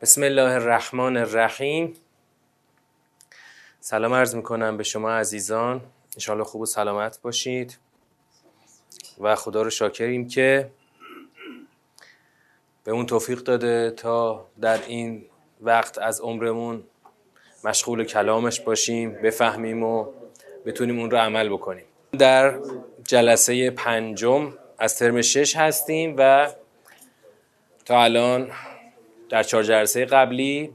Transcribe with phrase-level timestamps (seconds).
[0.00, 1.94] بسم الله الرحمن الرحیم.
[3.80, 5.80] سلام عرض می‌کنم به شما عزیزان.
[6.16, 7.78] انشاءالله خوب و سلامت باشید.
[9.20, 10.70] و خدا رو شاکریم که
[12.84, 15.24] به اون توفیق داده تا در این
[15.60, 16.84] وقت از عمرمون
[17.64, 20.06] مشغول کلامش باشیم بفهمیم و
[20.66, 21.84] بتونیم اون رو عمل بکنیم.
[22.18, 22.60] در
[23.04, 26.52] جلسه پنجم از ترم شش هستیم و
[27.84, 28.50] تا الان
[29.28, 30.70] در چهار جلسه قبلی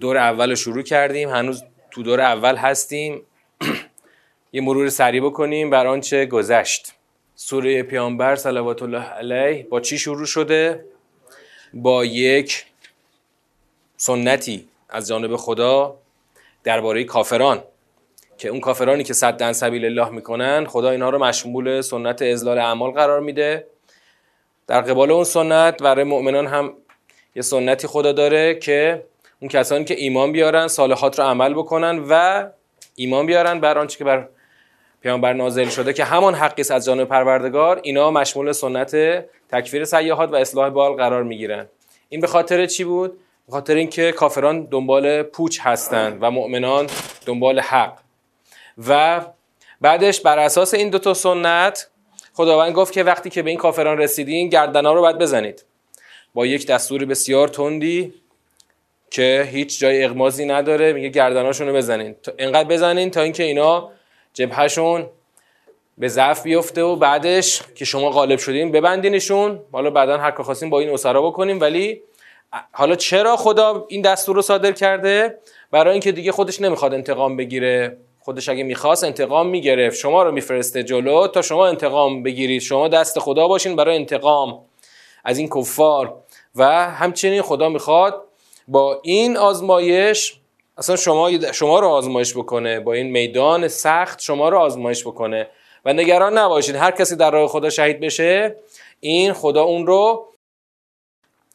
[0.00, 1.28] دور اول رو شروع کردیم.
[1.28, 3.22] هنوز تو دور اول هستیم.
[4.52, 6.92] یه مرور سریع بکنیم بر آنچه گذشت.
[7.34, 10.84] سوره پیامبر صلوات الله علیه با چی شروع شده؟
[11.74, 12.64] با یک
[13.96, 15.96] سنتی از جانب خدا
[16.64, 17.62] درباره کافران
[18.38, 22.90] که اون کافرانی که صدن سبیل الله می‌کنن خدا اینها رو مشمول سنت ازلال اعمال
[22.90, 23.66] قرار میده.
[24.66, 26.74] در قبال اون سنت برای مؤمنان هم
[27.36, 29.04] یه سنتی خدا داره که
[29.40, 32.44] اون کسانی که ایمان بیارن صالحات رو عمل بکنن و
[32.96, 34.28] ایمان بیارن بر آنچه که بر
[35.02, 37.80] پیامبر نازل شده که همان حقی از جانب پروردگار.
[37.82, 38.96] اینا مشمول سنت
[39.48, 41.66] تکفیر سیاحات و اصلاح بال قرار می‌گیرن.
[42.08, 46.86] این به خاطر چی بود؟ به خاطر اینکه کافران دنبال پوچ هستند و مؤمنان
[47.26, 47.98] دنبال حق.
[48.88, 49.20] و
[49.80, 51.90] بعدش بر اساس این دو تا سنت
[52.32, 55.64] خداوند گفت که وقتی که به این کافران رسیدین گردنا رو باید بزنید.
[56.34, 58.14] با یک دستور بسیار تندی
[59.10, 60.92] که هیچ جای اغمازی نداره.
[60.92, 63.90] میگه گردناشون رو بزنین اینقدر بزنین تا اینکه اینا
[64.34, 65.06] جبهشون
[65.98, 69.60] به ضعف بیفته و بعدش که شما غالب شدین ببندینشون.
[69.72, 72.00] حالا بعدا هر خواستین با این اسرا بکنیم ولی
[72.72, 75.38] حالا چرا خدا این دستور رو صادر کرده؟
[75.70, 77.96] برای اینکه دیگه خودش نمی‌خواد انتقام بگیره.
[78.20, 79.96] خودش اگه می‌خواست انتقام می‌گرفت.
[79.96, 82.62] شما رو میفرسته جلو تا شما انتقام بگیرید.
[82.62, 84.60] شما دست خدا باشین برای انتقام
[85.24, 86.14] از این کفار.
[86.56, 88.24] و همچنین خدا می‌خواد
[88.68, 90.36] با این آزمایش
[90.78, 95.48] اصلا شما شما رو آزمایش بکنه با این میدان سخت شما رو آزمایش بکنه.
[95.84, 98.56] و نگران نباشید هر کسی در راه خدا شهید بشه
[99.00, 100.28] این خدا اون رو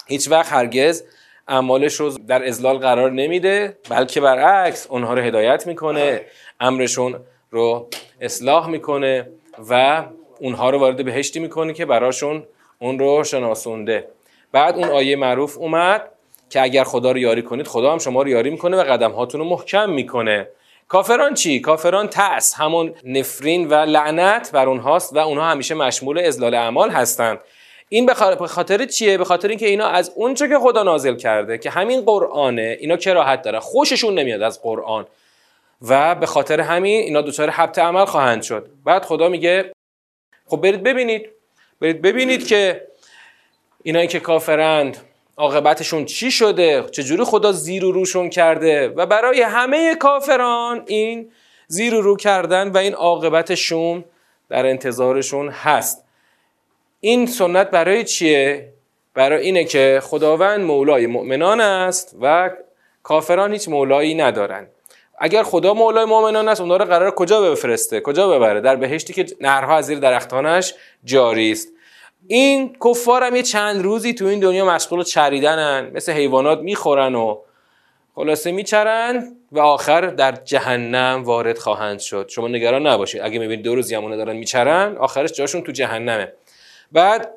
[0.08, 1.04] هیچ وقت هرگز
[1.48, 6.22] اعمالش رو در ازلال قرار نمیده بلکه برعکس اونها رو هدایت می‌کنه
[6.60, 7.20] امرشون
[7.52, 7.88] رو
[8.22, 9.30] اصلاح می‌کنه
[9.70, 10.04] و
[10.40, 12.44] اونها رو وارد بهشتی می‌کنه که براشون
[12.80, 14.08] اون رو شناسونده.
[14.52, 16.12] بعد اون آیه معروف اومد
[16.50, 19.42] که اگر خدا رو یاری کنید خدا هم شما رو یاری می‌کنه و قدم هاتون
[19.42, 20.48] رو محکم می‌کنه.
[20.88, 26.54] کافران چی؟ کافران تأس همون نفرین و لعنت بر اونهاست و اونها همیشه مشمول ازلال
[26.54, 27.40] اعمال هستند.
[27.90, 28.14] این به
[28.48, 32.78] خاطر چیه؟ به خاطر اینکه اینا از اونچه که خدا نازل کرده که همین قرآنه
[32.80, 35.06] اینا کراهت داره خوششون نمیاد از قرآن.
[35.88, 38.70] و به خاطر همین اینا دچار حبت عمل خواهند شد.
[38.86, 39.72] بعد خدا میگه
[40.48, 41.30] خب برید ببینید.
[41.82, 42.88] برید ببینید که
[43.84, 44.98] اینایی که کافرند
[45.38, 51.32] عاقبتشون چی شده؟ چجوری خدا زیر و روشون کرده؟ و برای همه کافران این
[51.68, 54.06] زیر و رو کردن و این عاقبتشون
[54.50, 56.04] در انتظارشون هست.
[57.00, 58.74] این سنت برای چیه؟
[59.14, 62.50] برای اینه که خداوند مولای مؤمنان است و
[63.04, 64.68] کافران هیچ مولایی ندارن.
[65.20, 69.26] اگر خدا مولای مؤمنان است اونها رو قرار کجا بفرسته؟ کجا ببره؟ در بهشتی که
[69.42, 70.74] نرها از زیر درختانش
[71.04, 71.68] جاری است.
[72.28, 77.38] این کفار هم یه چند روزی تو این دنیا مشغول چریدنن مثل حیوانات می‌خورن و
[78.16, 82.30] خلاصه میچرن و آخر در جهنم وارد خواهند شد.
[82.30, 83.22] شما نگران نباشید.
[83.22, 86.34] اگه می‌بینید دو روز یمونه دارن میچرن آخرش جاشون تو جهنمه.
[86.92, 87.30] بعد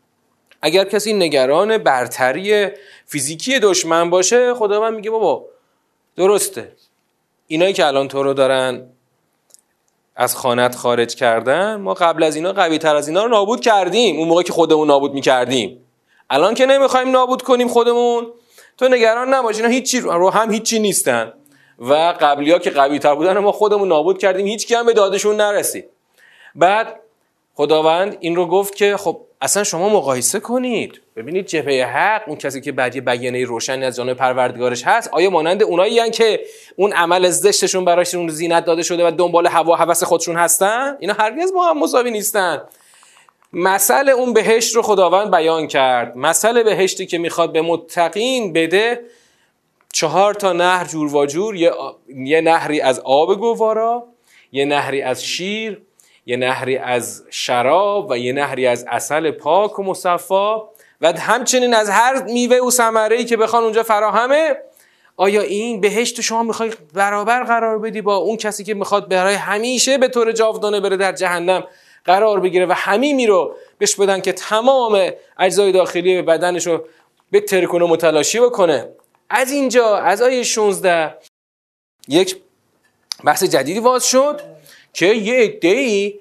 [0.62, 2.66] اگر کسی نگران برتری
[3.06, 5.46] فیزیکی دشمن باشه خداوند میگه بابا
[6.16, 6.72] درسته.
[7.46, 8.86] اینایی که الان تو رو دارن
[10.16, 14.16] از خانت خارج کردن ما قبل از اینا قوی تر از اینا رو نابود کردیم.
[14.16, 15.86] اون موقع که خودمون نابود می‌کردیم.
[16.30, 18.26] الان که نمی‌خوایم نابود کنیم خودمون.
[18.78, 21.32] تو نگران نباش اینا هیچی رو هم هیچی نیستن.
[21.78, 24.46] و قبلی ها که قوی تر بودن ما خودمون نابود کردیم.
[24.46, 25.84] هیچ هم به دادشون نرسید.
[26.54, 27.00] بعد
[27.54, 31.00] خداوند این رو گفت که خب اصلا شما مقایسه کنید.
[31.16, 35.30] ببینید جبهه حق اون کسی که بعد یه بیانیه روشنی از جانب پروردگارش هست آیا
[35.30, 36.40] مانند اونایی که
[36.76, 41.52] اون عمل زشتشون براشون زینت داده شده و دنبال هوا هوس خودشون هستن؟ اینا هرگز
[41.52, 42.62] با هم مساوی نیستن.
[43.52, 46.16] مسئله اون بهشت رو خداوند بیان کرد.
[46.16, 49.00] مسئله بهشتی که می‌خواد به متقین بده
[49.92, 51.72] چهار تا نهر جور و جور یه,
[52.08, 54.06] یه نهری از آب گوارا
[54.52, 55.82] یه نهری از شیر
[56.26, 60.62] یه نهری از شراب و یه نهری از اصل پاک و مصفا
[61.00, 64.56] و همچنین از هر میوه و ثمره که بخوان اونجا فراهمه.
[65.16, 69.98] آیا این بهشت شما می‌خوای برابر قرار بدی با اون کسی که می‌خواد برای همیشه
[69.98, 71.64] به طور جاودانه بره در جهنم
[72.04, 76.84] قرار بگیره و همیمی رو بهش بدن که تمام اجزای داخلی بدنش رو
[77.30, 78.88] به کنه متلاشی بکنه؟
[79.30, 81.14] از اینجا از آیه 16
[82.08, 82.36] یک
[83.24, 84.55] بحث جدیدی واز شد.
[84.96, 86.14] که یه عده‌ای؟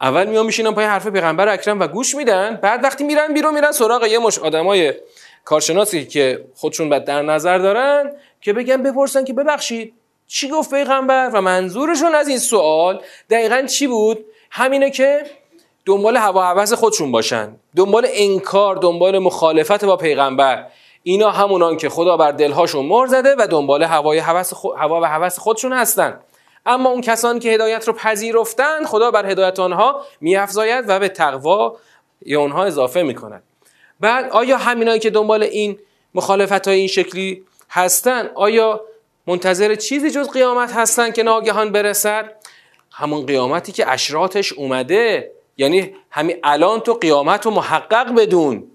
[0.00, 3.72] اول میان میشینن پای حرف پیغمبر اکرم و گوش میدن بعد وقتی میرن بیرون میرن
[3.72, 4.94] سراغ یه مش آدمای
[5.44, 9.94] کارشناسی که خودشون بد در نظر دارن که بگن بپرسن که ببخشید
[10.26, 15.22] چی گفت پیغمبر؟ و منظورشون از این سوال دقیقا چی بود؟ همینه که
[15.86, 20.66] دنبال هوا هوس خودشون باشن دنبال انکار دنبال مخالفت با پیغمبر.
[21.02, 25.38] اینا همونان که خدا بر دلهاشون مر زده و دنبال هوای هوس هوا و هوس
[25.38, 26.20] خودشون هستن.
[26.66, 31.76] اما اون کسانی که هدایت رو پذیرفتن خدا بر هدایت آنها میافزاید و به تقوا
[32.26, 33.42] یا اونها اضافه می‌کند.
[34.00, 35.78] بعد آیا همینایی که دنبال این
[36.14, 38.80] مخالفت های این شکلی هستن آیا
[39.26, 42.34] منتظر چیزی جز قیامت هستن که ناگهان برسد؟
[42.92, 48.70] همون قیامتی که اشراتش اومده یعنی همین الان تو قیامت رو محقق بدون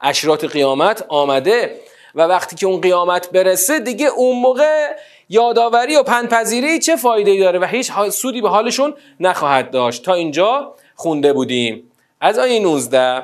[0.00, 1.80] اشرات قیامت آمده
[2.14, 4.96] و وقتی که اون قیامت برسه دیگه اون موقع
[5.28, 10.04] یادآوری و پنپذیری چه فایده داره و هیچ سودی به حالشون نخواهد داشت.
[10.04, 11.90] تا اینجا خونده بودیم.
[12.20, 13.22] از آیه 19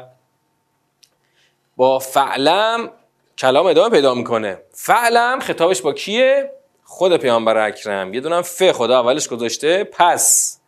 [1.77, 2.91] با فعلم
[3.39, 4.63] کلام ادامه پیدا می‌کنه.
[4.73, 6.51] فعلم خطابش با کیه؟
[6.85, 8.15] خود پیامبر اکرم.
[8.15, 9.85] یه دونم ف خدا اولش گذاشته.
[9.85, 10.59] پس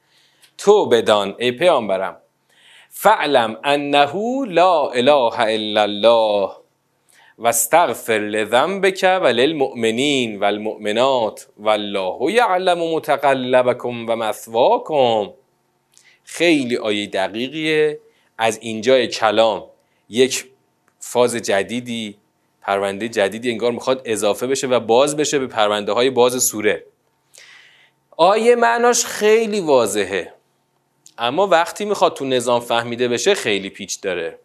[0.59, 2.17] تو بدان ای پیامبرم.
[2.91, 4.13] فعلم انه
[4.49, 6.66] لا اله الا الله.
[7.39, 15.33] و استغفر لذنبک و للمؤمنین و المؤمنات والله یعلم متقلبکم و مثواکم.
[16.25, 18.01] خیلی آیه دقیقیه.
[18.39, 19.65] از اینجای کلام
[20.09, 20.45] یک
[20.99, 22.17] فاز جدیدی
[22.63, 26.85] پرونده جدیدی انگار می‌خواد اضافه بشه و باز بشه به پرونده های باز سوره.
[28.17, 30.33] آیه معناش خیلی واضحه
[31.19, 34.39] اما وقتی می‌خواد تو نظام فهمیده بشه خیلی پیچ داره.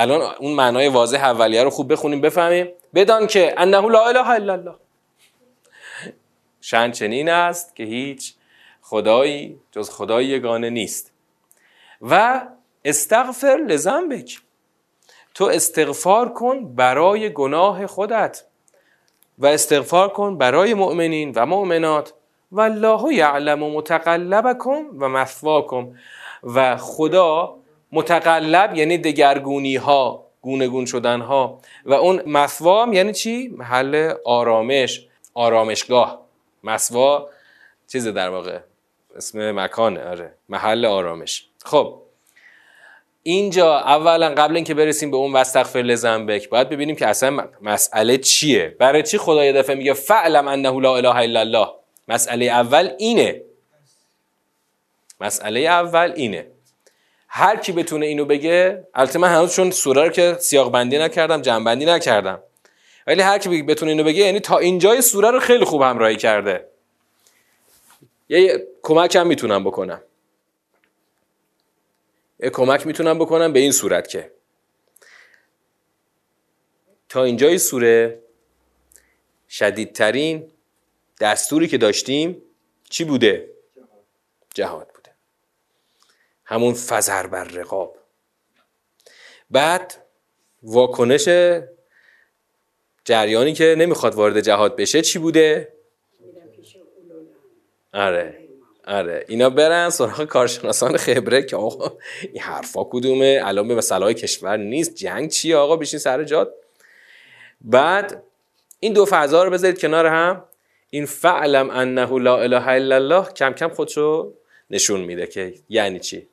[0.00, 2.68] الان اون معنای واضح اولیه رو خوب بخونیم بفهمیم.
[2.94, 4.74] بدان که انه لا اله الا الله.
[6.60, 8.34] شن چنین است که هیچ
[8.82, 11.12] خدایی جز خدای یگانه نیست.
[12.02, 12.42] و
[12.84, 14.40] استغفر لذنبک.
[15.34, 18.44] تو استغفار کن برای گناه خودت
[19.38, 22.12] و استغفار کن برای مؤمنین و مؤمنات.
[22.52, 25.88] و الله یعلم متقلبکم و مثواکم.
[26.44, 27.59] و خدا
[27.92, 35.06] متقلب یعنی دگرگونی ها گونه گون شدن ها و اون مثوام یعنی چی؟ محل آرامش
[35.34, 36.20] آرامشگاه.
[36.64, 37.28] مسوا
[37.92, 38.58] چیز در واقع؟
[39.16, 40.34] اسم مکانه آره.
[40.48, 41.46] محل آرامش.
[41.64, 42.02] خب.
[43.22, 48.76] اینجا اولا قبل اینکه برسیم به اون واستغفر لذنبک باید ببینیم که اصلا مسئله چیه.
[48.78, 51.68] برای چی خدا یه دفعه میگه فعلم انه لا اله الا الله؟
[52.08, 53.42] مسئله اول اینه.
[55.20, 56.46] مسئله اول اینه.
[57.32, 61.42] هر کی بتونه اینو بگه البته من هنوز چون سوره رو که سیاق بندی نکردم
[61.42, 62.42] جمع بندی نکردم.
[63.06, 66.68] ولی هر کی بتونه اینو بگه یعنی تا اینجای سوره رو خیلی خوب همراهی کرده.
[68.28, 70.02] یه کمک هم می‌تونم بکنم.
[72.40, 74.32] یه کمک می‌تونم بکنم به این صورت که
[77.08, 78.22] تا اینجای سوره
[79.48, 80.52] شدیدترین
[81.20, 82.42] دستوری که داشتیم
[82.90, 83.50] چی بوده؟
[84.54, 84.86] جهاد.
[84.94, 84.99] بوده
[86.50, 87.96] همون فزر بر رقاب.
[89.50, 89.94] بعد
[90.62, 91.28] واکنش
[93.04, 95.72] جریانی که نمی‌خواد وارد جهاد بشه چی بوده؟
[97.94, 98.38] آره.
[98.86, 99.24] آره.
[99.28, 101.96] اینا برن سراغ کارشناسان خبره که آقا
[102.32, 104.94] این حرفا کدومه؟ الان به مسئله کشور نیست.
[104.94, 106.50] جنگ چیه آقا؟ بشین سر جات.
[107.60, 108.22] بعد
[108.80, 110.44] این دو فضا رو بذارید کنار هم.
[110.90, 114.34] این فعلم انه لا اله الا الله کم کم خودشو
[114.70, 116.29] نشون میده که یعنی چی؟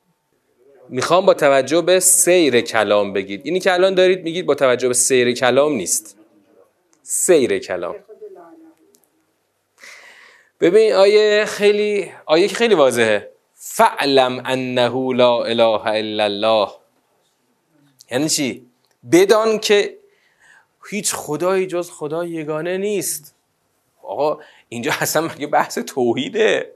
[0.90, 3.42] می‌خوام با توجه به سیر کلام بگید.
[3.44, 6.18] اینی که الان دارید میگید با توجه به سیر کلام نیست.
[7.04, 7.96] سیر کلام.
[10.62, 13.32] ببین آیه خیلی آیه خیلی واضحه.
[13.54, 16.70] فعلم انه لا اله الا الله.
[18.12, 18.66] یعنی چی؟
[19.12, 19.98] بدان که
[20.90, 23.36] هیچ خدایی جز خدا یگانه نیست.
[24.04, 24.40] آقا
[24.70, 26.74] اینجا اصلا مگه بحث توحیده؟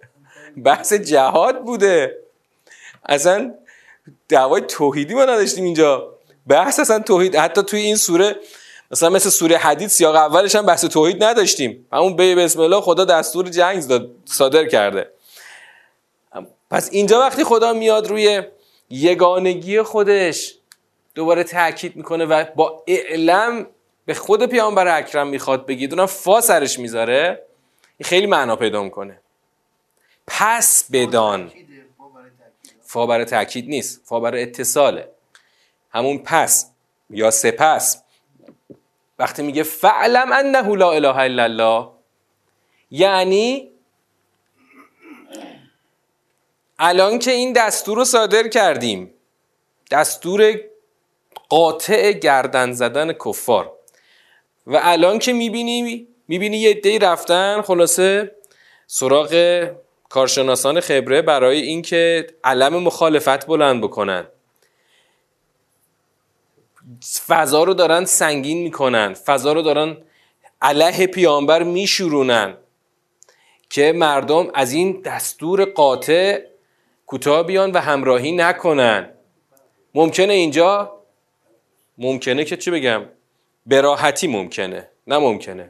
[0.64, 2.18] بحث جهاد بوده.
[3.10, 3.54] اصلا
[4.30, 6.18] دعوای توحیدی ما نداشتیم اینجا.
[6.48, 8.36] بحث اصلا توحید حتی توی این سوره
[8.92, 11.88] مثلا مثل سوره حدید سیاق اولش هم بحث توحید نداشتیم.
[11.94, 15.12] همون به بسم الله خدا دستور جنگ داد صادر کرده.
[16.72, 18.44] پس اینجا وقتی خدا میاد روی
[18.90, 20.56] یگانگی خودش
[21.16, 23.68] دوباره تاکید می‌کنه و با اعلم
[24.06, 27.46] به خود پیامبر اکرم می‌خواد بگید اونم فا سرش می‌ذاره
[28.02, 29.20] خیلی معنا پیدا می‌کنه.
[30.28, 31.52] پس بدان.
[32.92, 35.10] فا برای تاکید نیست فا برای اتصاله.
[35.90, 36.72] همون پس
[37.10, 38.04] یا سپس
[39.20, 41.88] وقتی میگه فعلم انه لا اله الا الله
[42.92, 43.72] یعنی
[46.80, 49.14] الان که این دستور رو صادر کردیم
[49.92, 50.60] دستور
[51.50, 53.72] قاطع گردن زدن کفار.
[54.68, 58.36] و الان که می‌بینی می‌بینی یه دی رفتن خلاصه
[58.88, 59.32] سراغ
[60.12, 64.28] کارشناسان خبره برای اینکه علم مخالفت بلند بکنن.
[67.28, 69.14] فضا رو دارن سنگین می‌کنن.
[69.14, 69.98] فضا رو دارن
[70.62, 72.58] علیه پیامبر میشورونن
[73.70, 76.40] که مردم از این دستور قاطع
[77.08, 79.10] کوتاه بیان و همراهی نکنن.
[79.96, 81.02] ممکنه اینجا؟
[81.98, 83.06] ممکنه که چی بگم؟
[83.66, 84.90] براحتی ممکنه.
[85.08, 85.70] نه ممکنه.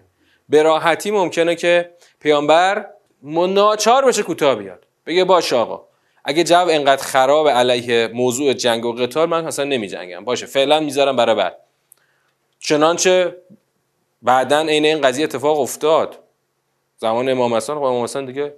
[0.49, 2.87] براحتی ممکنه که پیامبر
[3.21, 4.85] مناچار بشه کوتاه بیاد.
[5.05, 5.87] بگه باش آقا.
[6.23, 10.79] اگه جو انقدر خراب علیه موضوع جنگ و قتال من اصلا نمی جنگم باشه فعلا
[10.79, 11.57] می‌ذارم برای بعد.
[12.59, 13.37] چنانچه
[14.21, 16.19] بعدا عین این قضیه اتفاق افتاد.
[16.97, 18.55] زمان امام حسن خب امام حسن دیگه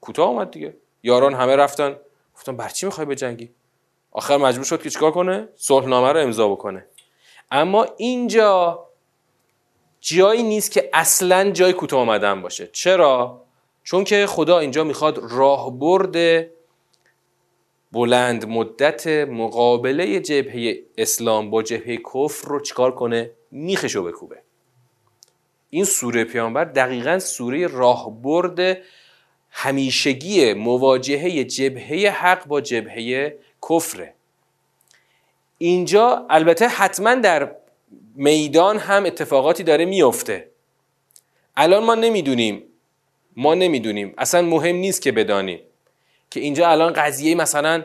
[0.00, 0.76] کوتاه اومد دیگه.
[1.02, 1.96] یاران همه رفتن.
[2.34, 3.50] گفتن بر چی می‌خوای جنگی؟
[4.12, 6.86] آخر مجبور شد که چیکار کنه؟ صلحنامه رو امضا بکنه.
[7.50, 8.86] اما اینجا
[10.00, 12.66] جایی نیست که اصلا جای کوتاه آمدن باشه.
[12.72, 13.42] چرا؟
[13.84, 16.46] چون که خدا اینجا می‌خواد راهبرد
[17.92, 24.42] بلند مدت مقابله جبهه اسلام با جبهه کفر رو چیکار کنه؟ میخشو بکوبه.
[25.70, 28.78] این سوره پیامبر دقیقا سوره راهبرد
[29.50, 33.38] همیشگی مواجهه جبهه حق با جبهه
[33.70, 34.14] کفره.
[35.58, 37.52] اینجا البته حتما در
[38.14, 40.50] میدان هم اتفاقاتی داره میفته.
[41.56, 42.62] الان ما نمی‌دونیم.
[43.36, 44.14] ما نمی‌دونیم.
[44.18, 45.60] اصلا مهم نیست که بدانیم.
[46.30, 47.84] که اینجا الان قضیه مثلا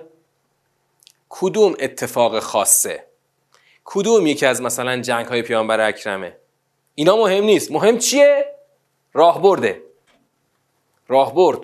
[1.29, 3.03] کدوم اتفاق خاصه؟
[3.85, 6.37] کدوم یکی از مثلا جنگ های پیامبر اکرمه؟
[6.95, 7.71] اینا مهم نیست.
[7.71, 8.55] مهم چیه؟
[9.13, 9.81] راهبرده.
[11.07, 11.59] راهبرد.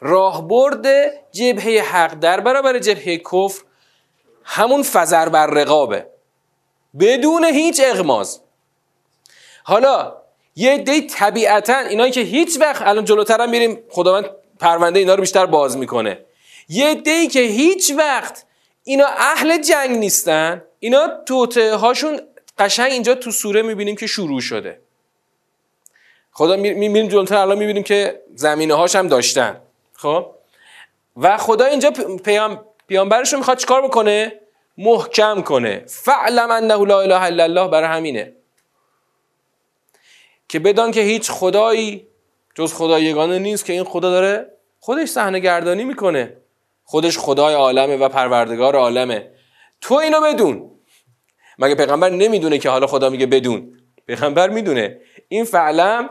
[0.00, 0.86] راهبرد
[1.32, 2.14] جبهه حق.
[2.14, 3.64] در برابر جبهه کفر
[4.44, 6.13] همون فزر بر رقابه.
[7.00, 8.40] بدون هیچ اغماز.
[9.62, 10.16] حالا
[10.56, 15.20] یه دی طبیعتا اینایی که هیچ وقت الان جلوتر هم میریم خداوند پرونده اینا رو
[15.20, 16.18] بیشتر باز می‌کنه.
[16.68, 18.44] یه دی که هیچ وقت
[18.84, 22.20] اینا اهل جنگ نیستن اینا توته هاشون
[22.58, 24.80] قشنگ اینجا تو سوره می‌بینیم که شروع شده.
[26.32, 29.60] خدا می‌بینیم جلوتر الان می‌بینیم که زمینه هاش هم داشتن.
[29.92, 30.26] خب؟
[31.16, 31.90] و خدا اینجا
[32.24, 34.40] پیام پیامبرش رو می‌خواد چیکار بکنه؟
[34.78, 35.84] محکم کنه.
[35.86, 38.32] فعلم انه لا اله الا الله برای همینه.
[40.48, 42.08] که بدان که هیچ خدایی
[42.54, 44.50] جز خدا یگانه نیست که این خدا داره
[44.80, 46.36] خودش صحنه گردانی می‌کنه.
[46.84, 49.30] خودش خدای عالمه و پروردگار عالمه.
[49.80, 50.70] تو اینو بدون.
[51.58, 55.00] مگه پیغمبر نمی‌دونه که حالا خدا میگه بدون؟ پیغمبر می‌دونه.
[55.28, 56.10] این فعلم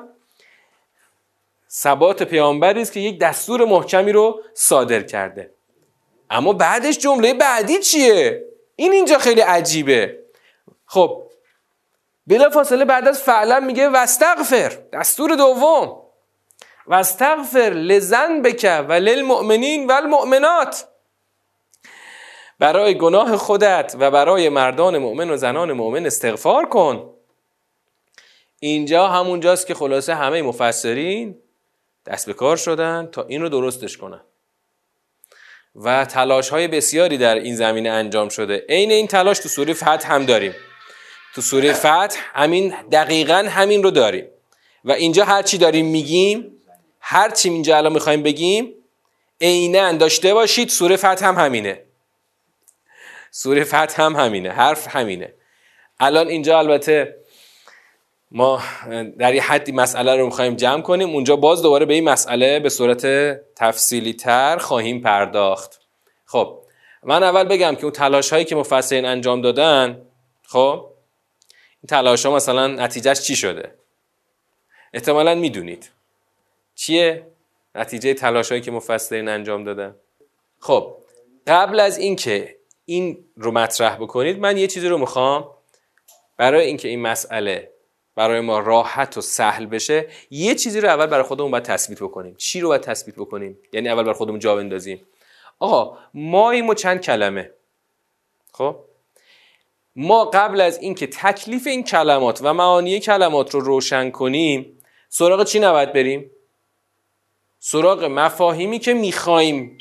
[1.69, 5.53] ثبات پیامبری است که یک دستور محکمی رو صادر کرده.
[6.29, 10.19] اما بعدش جمله بعدی چیه؟ این اینجا خیلی عجیبه.
[10.85, 11.23] خب
[12.27, 16.03] بلا فاصله بعد از فعلا میگه وستغفر دستور دوم.
[16.87, 20.87] وستغفر لزن بکه و للمؤمنین و المؤمنات
[22.59, 27.13] برای گناه خودت و برای مردان مؤمن و زنان مؤمن استغفار کن.
[28.59, 31.39] اینجا همونجاست که خلاصه همه مفسرین
[32.05, 34.21] دست به کار شدن تا این رو درستش کنن.
[35.75, 38.65] و تلاش های بسیاری در این زمینه انجام شده.
[38.69, 40.55] عین این تلاش تو سوره فتح هم داریم.
[41.35, 44.25] تو سوره فتح همین دقیقا همین رو داریم.
[44.85, 46.61] و اینجا هر چی داریم میگیم
[46.99, 48.73] هر چی اینجا الان می‌خوایم بگیم
[49.41, 51.83] عینا داشته باشید سوره فتح هم همینه.
[53.31, 55.33] سوره فتح هم همینه حرف همینه.
[55.99, 57.15] الان اینجا البته
[58.35, 58.61] ما
[59.19, 61.09] در یه حدی مسئله رو می‌خوایم جمع کنیم.
[61.09, 63.05] اونجا باز دوباره به این مسئله به صورت
[63.55, 65.81] تفصیلی تر خواهیم پرداخت.
[66.25, 66.59] خب
[67.03, 70.01] من اول بگم که اون تلاش هایی که مفسرین انجام دادن
[70.43, 70.85] خب
[71.81, 73.75] این تلاش ها مثلا نتیجهش چی شده؟
[74.93, 75.89] احتمالا می‌دونید.
[76.75, 77.27] چیه؟
[77.75, 79.95] نتیجه تلاش هایی که مفسرین انجام دادن.
[80.59, 80.95] خب
[81.47, 85.49] قبل از اینکه این رو مطرح بکنید من یه چیزی رو می‌خوام
[86.37, 87.72] برای اینکه این مسئله
[88.15, 92.35] برای ما راحت و سهل بشه یه چیزی رو اول برای خودمون باید تثبیت بکنیم.
[92.37, 95.01] چی رو باید تثبیت بکنیم؟ یعنی اول برای خودمون جا بندازیم.
[95.59, 97.51] آقا ماییم و چند کلمه؟
[98.51, 98.75] خب؟
[99.95, 104.79] ما قبل از اینکه تکلیف این کلمات و معانی کلمات رو روشن کنیم
[105.09, 106.31] سراغ چی نباید بریم؟
[107.59, 109.77] سراغ مفاهیمی که می‌خوایم.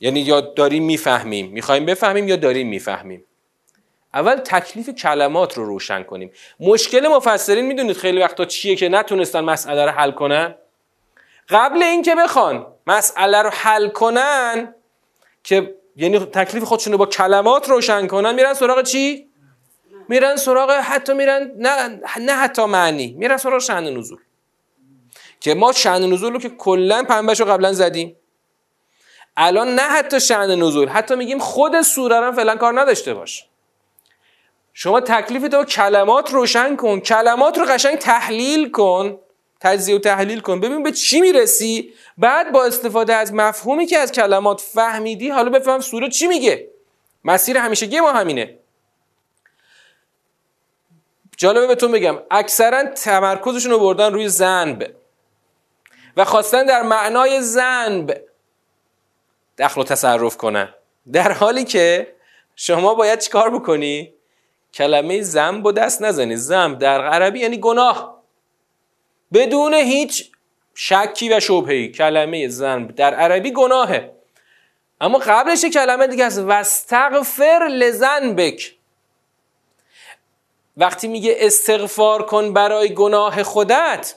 [0.00, 1.46] یعنی یا داریم می‌فهمیم.
[1.46, 3.24] می‌خوایم بفهمیم یا داریم می‌فهمیم.
[4.14, 6.30] اول تکلیف کلمات رو روشن کنیم.
[6.60, 10.54] مشکل مفسرین می‌دونید خیلی وقتا چیه که نتونستن مسئله رو حل کنن؟
[11.48, 14.74] قبل اینکه بخوان مسئله رو حل کنن
[15.44, 19.28] که یعنی تکلیف خودشون رو با کلمات روشن کنن میرن سراغ چی؟
[20.08, 24.18] میرن سراغ حتی میرن نه نه حتی معنی میرن سراغ شأن نزول.
[25.40, 28.16] که ما شأن نزول رو که کلا پنبهش رو قبلا زدیم.
[29.36, 33.46] الان نه حتی شأن نزول حتی میگیم خود سوره رو فعلا کار نداشته باش.
[34.74, 39.18] شما تکلیف تو کلمات روشن کن کلمات رو قشنگ تحلیل کن
[39.60, 40.60] تجزیه و تحلیل کن.
[40.60, 45.80] ببین به چی می‌رسی؟ بعد با استفاده از مفهومی که از کلمات فهمیدی حالا بفهم
[45.80, 46.68] سوره چی میگه؟
[47.24, 48.58] مسیر همیشگی ما همینه.
[51.36, 54.94] جالبه بهتون بگم اکثرا تمرکزشون رو بردن روی زنب
[56.16, 58.20] و خواستن در معنای زنب
[59.58, 60.74] دخل و تصرف کنن.
[61.12, 62.14] در حالی که
[62.56, 64.14] شما باید چیکار بکنی؟
[64.74, 66.36] کلمه زنب و دست نزنی.
[66.36, 68.22] زنب در عربی یعنی گناه.
[69.32, 70.32] بدون هیچ
[70.74, 74.12] شکی و شبهی کلمه زنب در عربی گناهه.
[75.00, 78.74] اما قبلش کلمه دیگه است وستغفر لزنبک
[80.76, 84.14] وقتی میگه استغفار کن برای گناه خودت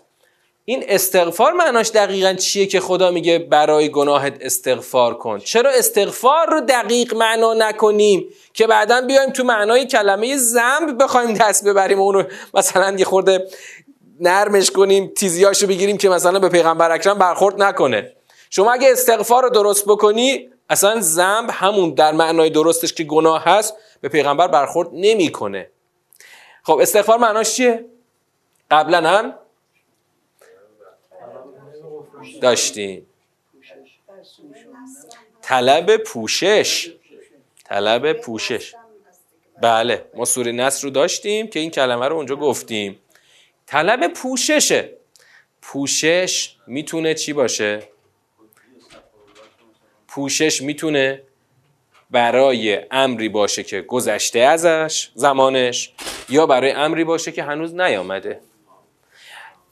[0.67, 6.61] این استغفار معناش دقیقا چیه که خدا میگه برای گناهت استغفار کن؟ چرا استغفار رو
[6.61, 12.95] دقیق معنا نکنیم که بعدا بیایم تو معنای کلمه زنب بخوایم دست ببریم اونو مثلا
[12.97, 13.47] یه خورده
[14.19, 18.11] نرمش کنیم تیزیاشو بگیریم که مثلا به پیغمبر اکرم برخورد نکنه.
[18.49, 23.73] شما اگه استغفار رو درست بکنی اصلا زنب همون در معنای درستش که گناه هست
[24.01, 25.69] به پیغمبر برخورد نمی‌کنه.
[26.63, 27.85] خب استغفار معناش چیه؟
[28.71, 29.33] قبلا هم
[32.41, 33.05] داشتیم
[35.41, 36.91] طلب پوشش.
[37.63, 38.75] طلب پوشش.
[39.61, 42.99] بله ما سوره نصر رو داشتیم که این کلمه رو اونجا گفتیم.
[43.65, 44.89] طلب پوششه.
[45.61, 47.83] پوشش می‌تونه چی باشه؟
[50.07, 51.21] پوشش می‌تونه
[52.11, 55.93] برای امری باشه که گذشته ازش زمانش
[56.29, 58.39] یا برای امری باشه که هنوز نیامده.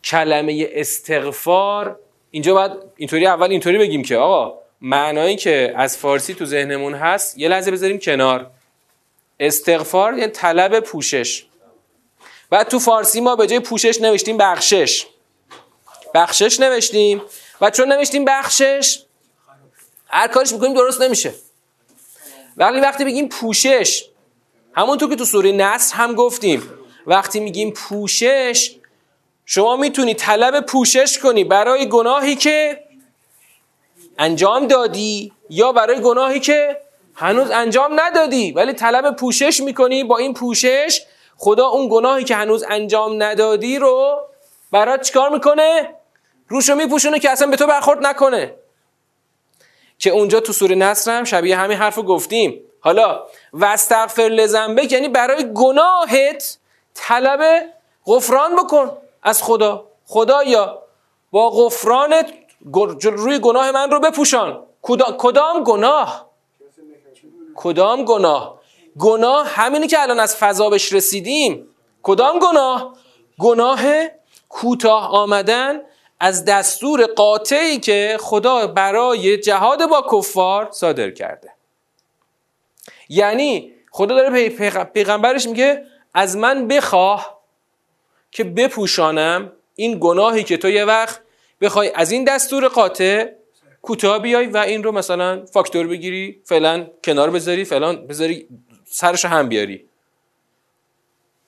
[0.04, 2.00] کلمه استغفار
[2.34, 7.38] اینجا باید اینطوری اول اینطوری بگیم که آقا معنایی که از فارسی تو ذهنمون هست
[7.38, 8.52] یه لحظه بذاریم کنار.
[9.40, 11.46] استغفار یعنی طلب پوشش.
[12.50, 15.06] بعد تو فارسی ما به جای پوشش نوشتیم بخشش.
[16.14, 17.22] بخشش نوشتیم.
[17.62, 19.00] و چون نوشتیم بخشش
[20.08, 21.34] هر کارش می‌کنیم درست نمیشه.
[22.58, 24.06] ولی وقتی بگیم پوشش
[24.76, 26.70] همونطور که تو سوره نصر هم گفتیم
[27.08, 28.76] وقتی میگیم پوشش
[29.46, 32.84] شما می‌تونی طلب پوشش کنی برای گناهی که
[34.18, 36.82] انجام دادی یا برای گناهی که
[37.16, 38.52] هنوز انجام ندادی.
[38.52, 40.04] ولی طلب پوشش می‌کنی.
[40.04, 41.02] با این پوشش
[41.38, 44.28] خدا اون گناهی که هنوز انجام ندادی رو
[44.72, 45.96] برات چیکار می‌کنه؟
[46.48, 48.56] روشو میپوشونه که اصلا به تو برخورد نکنه.
[50.00, 52.62] که اونجا تو سوره نصر هم شبیه همین حرف گفتیم.
[52.80, 56.58] حالا وستغفر لزنبک یعنی برای گناهت
[56.94, 57.66] طلب
[58.06, 58.98] غفران بکن.
[59.24, 59.88] از خدا.
[60.06, 60.84] خدایا
[61.32, 62.34] با غفرانت
[63.04, 64.64] روی گناه من رو بپوشان.
[65.18, 66.30] کدام گناه؟
[67.56, 68.60] کدام گناه؟
[69.00, 71.68] گناه همینی که الان از فضا بهش رسیدیم.
[72.04, 72.98] کدام گناه؟
[73.40, 73.80] گناه
[74.50, 75.82] کوتاه آمدن
[76.20, 81.54] از دستور قاطعی که خدا برای جهاد با کفار صادر کرده.
[83.10, 84.50] یعنی خدا داره
[84.84, 87.43] پیغمبرش میگه از من بخواه
[88.34, 91.22] که بپوشانم این گناهی که تو یه وقت
[91.62, 93.30] بخوای از این دستور قاطع
[93.82, 98.48] کوتاه بیای و این رو مثلا فاکتور بگیری فعلا کنار بذاری فعلا بذاری
[98.86, 99.86] سرش هم بیاری.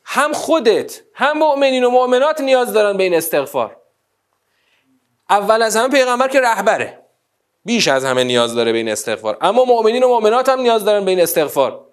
[0.03, 3.77] هم خودت هم مؤمنین و مؤمنات نیاز دارن به این استغفار.
[5.29, 7.01] اول از همه پیغمبر که رهبره.
[7.65, 9.37] بیش از همه نیاز داره به این استغفار.
[9.41, 11.85] اما مؤمنین و مؤمنات هم نیاز دارن به این استغفار.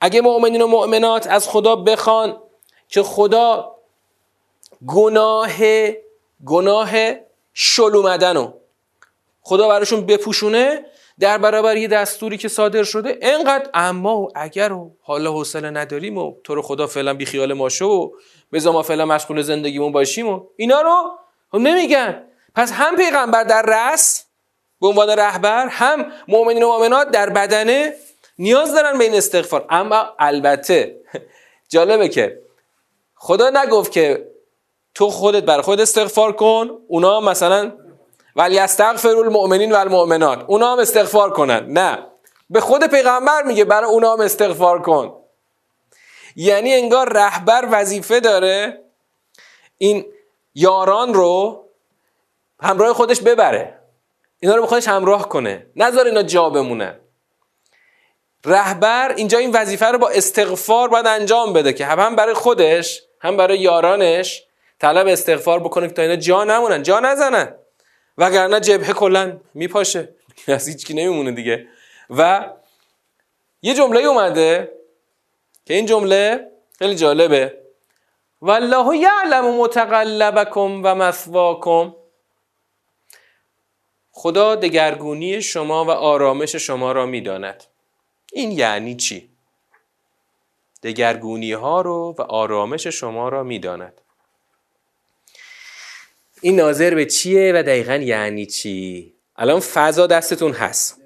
[0.00, 2.40] اگه مؤمنین و مؤمنات از خدا بخوان
[2.88, 3.73] که خدا
[4.86, 5.52] گناه
[6.46, 6.90] گناه
[7.54, 8.54] شل اومدن
[9.40, 10.84] خدا براشون بپوشونه
[11.20, 13.18] در برابر یه دستوری که صادر شده.
[13.22, 17.52] انقدر اما و اگر و حالا حوصله نداریم و تو رو خدا فعلا بی خیال
[17.52, 18.10] ما شو و
[18.52, 21.18] بذار ما فعلا مشغول زندگیمون باشیم و اینا رو
[21.54, 22.24] هم نمیگن.
[22.54, 24.24] پس هم پیغمبر در رأس
[24.80, 27.94] به عنوان رهبر هم مؤمنین و مؤمنات در بدنه
[28.38, 29.66] نیاز دارن به این استغفار.
[29.70, 31.00] اما البته
[31.72, 32.42] جالبه که
[33.14, 34.33] خدا نگفت که
[34.94, 36.70] تو خودت بر خود استغفار کن.
[36.88, 37.72] اونا مثلا
[38.36, 41.66] ولی استغفر المؤمنین و المؤمنات اونا هم استغفار کنن.
[41.66, 42.06] نه.
[42.50, 45.12] به خود پیغمبر میگه برای اونا هم استغفار کن.
[46.36, 48.84] یعنی انگار رهبر وظیفه داره
[49.78, 50.04] این
[50.54, 51.64] یاران رو
[52.60, 53.80] همراه خودش ببره.
[54.40, 55.66] اینا رو به خودش همراه کنه.
[55.76, 57.00] نذار اینا جا بمونن.
[58.44, 63.36] رهبر اینجا این وظیفه رو با استغفار باید انجام بده که هم برای خودش هم
[63.36, 64.43] برای یارانش
[64.78, 67.54] طلب استغفار بکنه تا اینا جا نمونن جا نزنن.
[68.18, 70.14] وگرنه جبهه کلا میپاشه.
[70.48, 71.68] از هیچکی نمیمونه دیگه.
[72.10, 72.50] و
[73.62, 74.72] یه جمله اومده
[75.64, 77.58] که این جمله خیلی جالبه.
[78.40, 81.94] والله یعلم متقلبکم و مثواکم.
[84.12, 87.64] خدا دگرگونی شما و آرامش شما را می‌داند.
[88.32, 89.30] این یعنی چی؟
[90.82, 94.00] دگرگونی ها رو و آرامش شما را می‌داند.
[96.44, 101.00] این ناظر به چیه و دقیقا یعنی چی؟ الان فضا دستتون هست.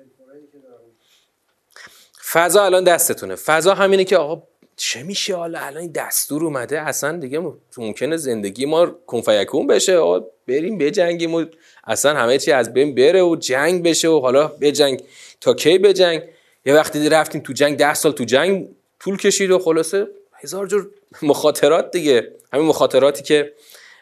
[2.32, 3.34] فضا الان دستتونه.
[3.34, 4.42] فضا همینه که آقا
[4.76, 6.80] چه میشه حالا؟ الان این دستور اومده.
[6.80, 7.42] اصلا دیگه
[7.76, 9.96] ممکنه زندگی ما کنفیکون بشه.
[9.96, 11.44] آقا بریم بجنگیم و
[11.84, 15.02] اصلا همه چی از بین بره و جنگ بشه و حالا بجنگ
[15.40, 16.22] تا کی بجنگ
[16.66, 18.68] یه وقتی رفتیم تو جنگ ده سال تو جنگ
[19.00, 20.90] طول کشید و خلاصه هزار جور
[21.22, 22.32] مخاطرات دیگه.
[22.52, 23.52] همین مخاطراتی که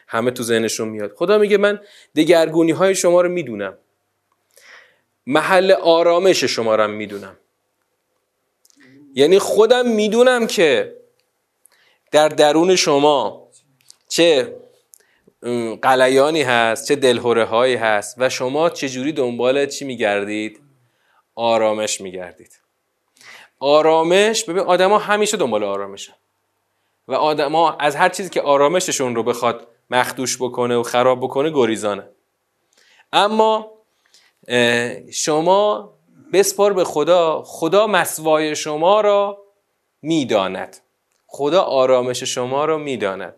[0.07, 1.13] همه تو ذهنشون میاد.
[1.15, 1.79] خدا میگه من
[2.15, 3.77] دگرگونی های شما رو می‌دونم.
[5.25, 7.37] محل آرامش شما رو می‌دونم.
[9.13, 10.95] یعنی خودم می‌دونم که
[12.11, 13.47] در درون شما
[14.09, 14.55] چه
[15.81, 20.59] قلیانی هست چه دلهوره هایی هست و شما چجوری دنبال چی میگردید؟
[21.35, 22.59] آرامش میگردید.
[23.59, 26.13] آرامش ببین آدما همیشه دنبال آرامشن.
[27.07, 32.09] و آدما از هر چیزی که آرامششون رو بخواد مخدوش بکنه و خراب بکنه گریزانه.
[33.13, 33.71] اما
[35.11, 35.93] شما
[36.33, 39.37] بسپار به خدا خدا مسوای شما را
[40.01, 40.77] می‌داند.
[41.27, 43.35] خدا آرامش شما را می‌داند.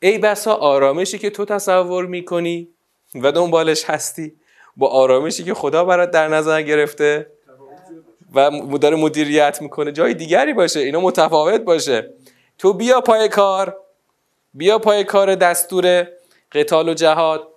[0.00, 2.68] ای بسا آرامشی که تو تصور می‌کنی
[3.14, 4.32] و دنبالش هستی
[4.76, 7.30] با آرامشی که خدا برات در نظر گرفته
[8.34, 9.92] و داره مدیریت می‌کنه.
[9.92, 12.14] جای دیگری باشه اینا متفاوت باشه.
[12.58, 13.76] تو بیا پای کار.
[14.58, 16.08] بیا پای کار دستور
[16.52, 17.48] قتال و جهاد.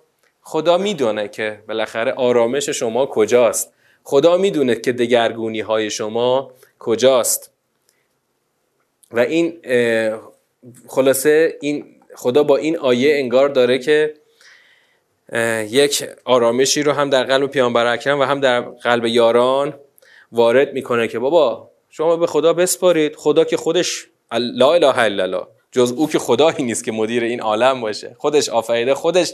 [0.42, 3.72] خدا می‌دونه که بالاخره آرامش شما کجاست.
[4.04, 7.52] خدا می‌دونه که دگرگونی های شما کجاست.
[9.10, 9.58] و این
[10.88, 11.84] خلاصه این
[12.14, 14.14] خدا با این آیه انگار داره که
[15.70, 19.74] یک آرامشی رو هم در قلب پیامبر اکرم و هم در قلب یاران
[20.32, 23.16] وارد می‌کنه که بابا شما به خدا بسپارید.
[23.16, 25.46] خدا که خودش لا اله الا الله.
[25.72, 28.16] جز او که خدایی نیست که مدیر این عالم باشه.
[28.18, 29.32] خودش آفریده خودش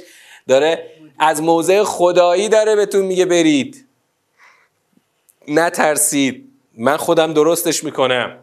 [0.48, 3.86] داره از موضع خدایی داره بهتون میگه برید.
[5.48, 6.48] نترسید.
[6.74, 8.38] من خودم درستش می‌کنم.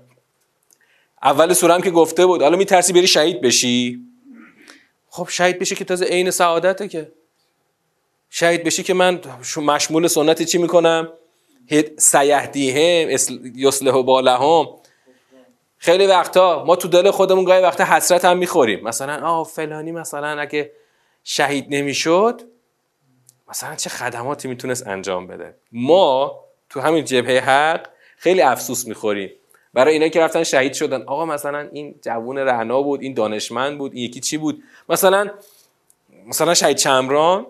[1.24, 2.42] اول سورم که گفته بود.
[2.42, 4.00] حالا میترسی بری شهید بشی؟
[5.10, 7.12] خب شهید بشی که تازه عین سعادته که.
[8.30, 9.22] شهید بشی که من
[9.58, 11.10] مشمول سنتی چی می‌کنم؟
[11.98, 13.10] سیهدیهم
[13.56, 14.68] یصلح بالهم.
[15.86, 18.84] خیلی وقتا ما تو دل خودمون گاهی وقتا حسرت هم می‌خوریم.
[18.84, 20.72] مثلا آه فلانی مثلا اگه
[21.24, 22.42] شهید نمی‌شد
[23.50, 29.32] مثلا چه خدماتی می‌تونست انجام بده؟ ما تو همین جبهه حق خیلی افسوس می‌خوریم.
[29.74, 31.02] برای اینایی که رفتن شهید شدن.
[31.02, 35.30] آقا مثلا این جوون رعنا بود این دانشمند بود این یکی چی بود؟ مثلا
[36.28, 37.46] مثلا شهید چمران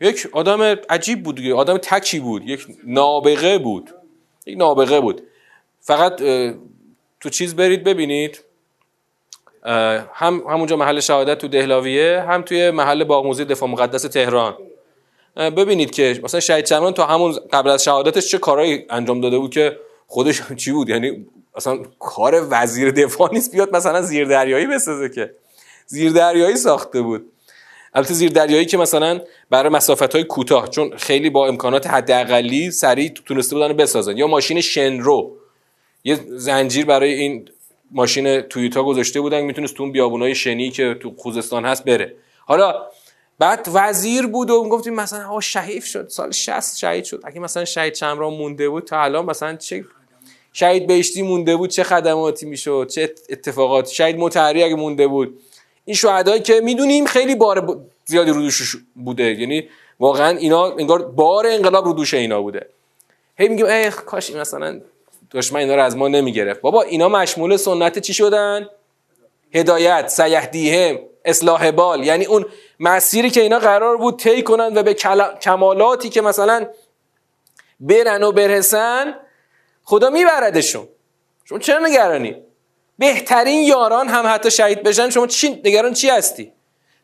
[0.00, 3.94] یک آدم عجیب بود آدم تکی بود یک نابغه بود.
[4.46, 5.22] یک نابغه بود.
[5.80, 6.22] فقط
[7.24, 8.44] تو چیز برید ببینید.
[10.12, 14.56] هم همونجا محل شهادت تو دهلاویه هم توی محل باغ موزه دفاع مقدس تهران.
[15.36, 19.50] ببینید که مثلا شهید چمران تا همون قبل از شهادتش چه کارهایی انجام داده بود
[19.50, 25.08] که خودش چی بود؟ یعنی اصلا کار وزیر دفاع نیست بیاد مثلا زیر دریایی بسازه
[25.08, 25.34] که.
[25.86, 27.32] زیر دریایی ساخته بود.
[27.94, 33.08] البته زیر دریایی که مثلا برای مسافت های کوتاه چون خیلی با امکانات حداقلی سریع
[33.08, 34.16] تونسته بودن بسازن.
[34.16, 35.36] یا ماشین شنرو.
[36.04, 37.48] یه زنجیر برای این
[37.90, 42.14] ماشین تویوتا گذاشته بودن می‌تونست تو اون بیابونای شنی که تو خوزستان هست بره.
[42.46, 42.74] حالا
[43.38, 47.20] بعد وزیر بود و گفتیم مثلا آقا شهید شد سال 60 شهید شد.
[47.24, 49.84] اگه مثلا شهید چمران مونده بود تا الان مثلا چه
[50.52, 53.88] شهید بهشتی مونده بود چه خدماتی می‌شد چه اتفاقات.
[53.88, 55.40] شهید متحری اگه مونده بود.
[55.84, 59.34] این شهدایی که می‌دونیم خیلی بار زیادی رو دوش بوده.
[59.34, 59.68] یعنی
[60.00, 62.66] واقعا اینا انگار بار انقلاب رو دوش اینا بوده.
[63.38, 64.80] هی میگیم ای کاش مثلا
[65.34, 66.60] دشمن اینا رو از ما نمی‌گرفت.
[66.60, 68.68] بابا اینا مشمول سنت چی شدن؟
[69.54, 72.04] هدایت سیهدیهم اصلاح بال.
[72.04, 72.46] یعنی اون
[72.80, 74.94] مسیری که اینا قرار بود طی کنن و به
[75.40, 76.66] کمالاتی که مثلا
[77.80, 79.14] برن و برسن
[79.84, 80.88] خدا میبردشون.
[81.44, 82.36] شما چرا نگرانی؟
[82.98, 85.10] بهترین یاران هم حتی شهید بشن.
[85.10, 86.52] شما چی نگران چی هستی؟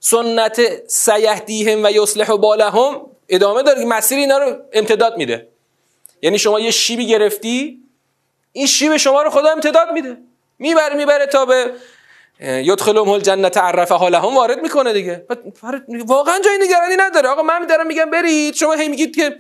[0.01, 3.85] سنت سیهدیهم و یصلح بالهم ادامه داره.
[3.85, 5.49] مسیر اینا رو امتداد میده.
[6.23, 7.83] یعنی شما یه شیبی گرفتی
[8.53, 10.17] این شیب شما رو خدا امتداد میده.
[10.59, 11.73] می‌بره می‌بره تا به
[12.41, 15.27] یدخلهم الجنت عرفها هم وارد می‌کنه دیگه.
[16.07, 17.29] واقعا جای نگرانی نداره.
[17.29, 18.55] آقا من دارم میگم برید.
[18.55, 19.37] شما هی میگید که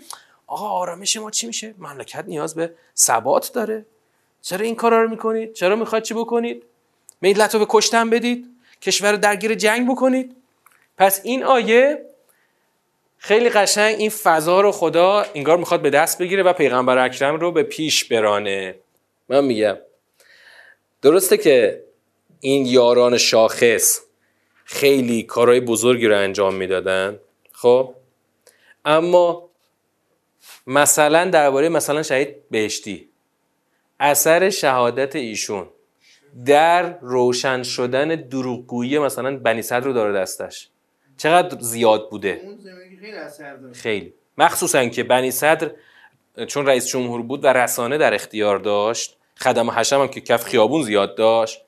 [0.46, 3.86] آقا آرامش ما چی میشه؟ مملکت نیاز به ثبات داره.
[4.42, 6.62] چرا این کارا رو می‌کنید؟ چرا می‌خواد چی بکنید؟
[7.22, 8.46] ملت رو به کشتن بدید.
[8.82, 10.36] کشور رو درگیر جنگ بکنید.
[10.98, 12.06] پس این آیه
[13.18, 17.52] خیلی قشنگ این فضا رو خدا انگار می‌خواد به دست بگیره و پیغمبر اکرم رو
[17.52, 18.74] به پیش برانه.
[19.30, 19.76] من میگم.
[21.02, 21.84] درسته که
[22.40, 24.00] این یاران شاخص
[24.64, 27.18] خیلی کارهای بزرگی رو انجام می‌دادن
[27.52, 27.94] خب؟
[28.84, 29.50] اما
[30.66, 33.08] مثلا درباره مثلا شهید بهشتی.
[34.00, 35.68] اثر شهادت ایشون
[36.46, 40.68] در روشن شدن دروغگویی مثلا بنی صدر رو داره دستش.
[41.16, 42.40] چقدر زیاد بوده؟
[43.72, 44.14] خیلی.
[44.38, 45.70] مخصوصا که بنی صدر
[46.46, 50.82] چون رئیس جمهور بود و رسانه در اختیار داشت خدم حشم هم که کف خیابون
[50.82, 51.60] زیاد داشت.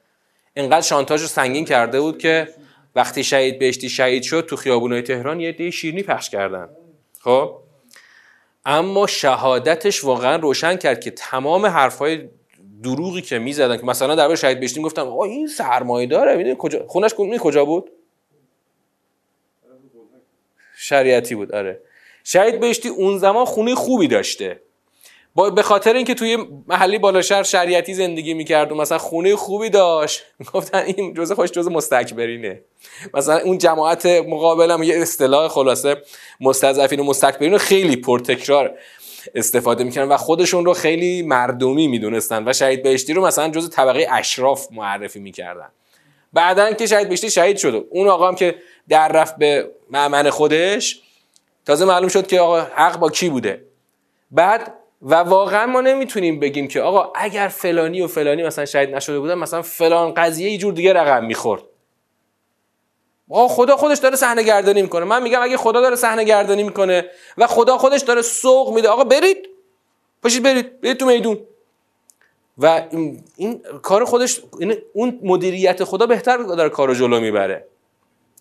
[0.54, 2.48] اینقدر شانتاج رو سنگین کرده بود که
[2.94, 6.68] وقتی شهید بهشتی شهید شد تو خیابونای تهران یه دی شیرنی پخش کردن.
[7.20, 7.58] خب؟
[8.64, 12.28] اما شهادتش واقعا روشن کرد که تمام حرفای
[12.82, 16.86] دروغی که می‌زدن که مثلا در شهید بهشتی گفتم آقا این سرمایه داره می‌دونی کجا
[16.88, 17.90] خونش کجا بود؟
[20.76, 21.80] شریعتی بود آره.
[22.24, 24.60] شهید بهشتی اون زمان خونه خوبی داشته.
[25.34, 29.70] با به خاطر اینکه توی محلی بالا شهر شریعتی زندگی می‌کرد و مثلا خونه خوبی
[29.70, 32.60] داشت گفتن این جزء خوش جزء مستکبرینه.
[33.14, 35.96] مثلا اون جماعت مقابلم یه اصطلاح خلاصه
[36.40, 38.78] مستضعفین و مستکبرین رو خیلی پرتکرار
[39.34, 44.06] استفاده می‌کردن و خودشون رو خیلی مردمی می‌دونستن و شهید بهشتی رو مثلا جزء طبقه
[44.10, 45.68] اشراف معرفی می‌کردن.
[46.32, 48.54] بعدا که شهید بهشتی شهید شد اون آقا هم که
[48.88, 51.02] در رفت به معمن خودش
[51.66, 53.64] تازه معلوم شد که آقا حق با کی بوده.
[54.30, 59.20] بعد و واقعا ما نمی‌تونیم بگیم که آقا اگر فلانی و فلانی مثلا شهید نشده
[59.20, 61.62] بودن مثلا فلان قضیه یه جور دیگه رقم می‌خورد.
[63.30, 65.04] آقا خدا خودش داره صحنه گردانی می‌کنه.
[65.04, 69.04] من میگم اگه خدا داره صحنه گردانی می‌کنه و خدا خودش داره سوق میده آقا
[69.04, 69.48] برید.
[70.22, 70.80] پاشید برید.
[70.80, 71.38] برید تو میدون.
[72.58, 77.66] و این, این کار خودش این اون مدیریت خدا بهتر داره کارو جلو می‌بره.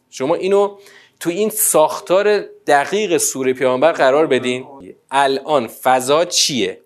[0.10, 0.78] شما اینو
[1.22, 4.66] تو این ساختار دقیق سوره پیامبر قرار بدین.
[5.12, 6.82] الان فضا چیه؟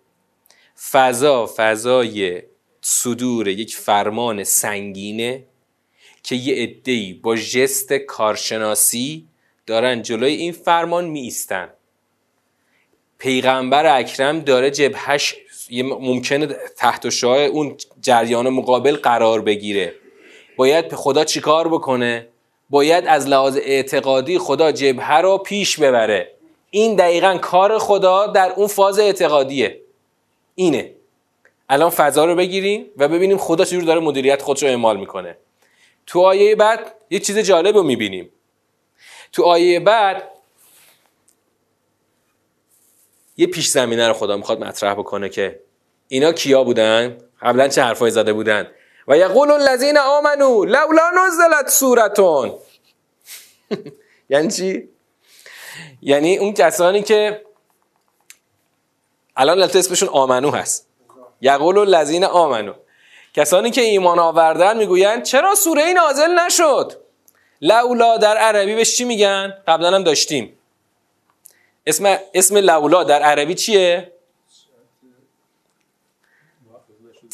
[0.91, 2.41] فضا فضای
[2.81, 5.43] صدور یک فرمان سنگینه
[6.23, 9.27] که یه عده‌ای با جست کارشناسی
[9.65, 11.69] دارن جلوی این فرمان می ایستن
[13.17, 15.35] پیغمبر اکرم داره جبهش
[15.99, 19.95] ممکنه تحت شاه اون جریان مقابل قرار بگیره.
[20.57, 22.27] باید خدا چیکار بکنه؟
[22.69, 26.31] باید از لحاظ اعتقادی خدا جبهه رو پیش ببره.
[26.69, 29.81] این دقیقا کار خدا در اون فاز اعتقادیه.
[30.55, 30.91] اینه.
[31.69, 35.37] الان فضا رو بگیریم و ببینیم خدا چجور داره مدیریت خودش رو اعمال می‌کنه.
[36.07, 38.29] تو آیه بعد یه چیز جالب رو می‌بینیم.
[39.31, 40.31] تو آیه بعد
[43.37, 45.59] یه پیش زمینه رو خدا می‌خواد مطرح بکنه که
[46.07, 48.67] اینا کیا بودن؟ قبلا چه حرفایی زده بودن؟
[49.07, 52.53] و یقول الذین آمنو لولا نزلت سورتون.
[54.29, 54.89] یعنی چی؟
[56.01, 57.45] یعنی اون کسانی که
[59.35, 60.87] الان البته اسمشون آمنو هست.
[61.41, 62.73] یقول الذین آمنو.
[63.33, 67.01] کسانی که ایمان آوردن می‌گویند چرا سوره ای نازل نشد؟
[67.61, 70.57] لولا در عربی بهش چی میگن؟ قبلا هم داشتیم.
[71.85, 74.11] اسم اسم لولا در عربی چیه؟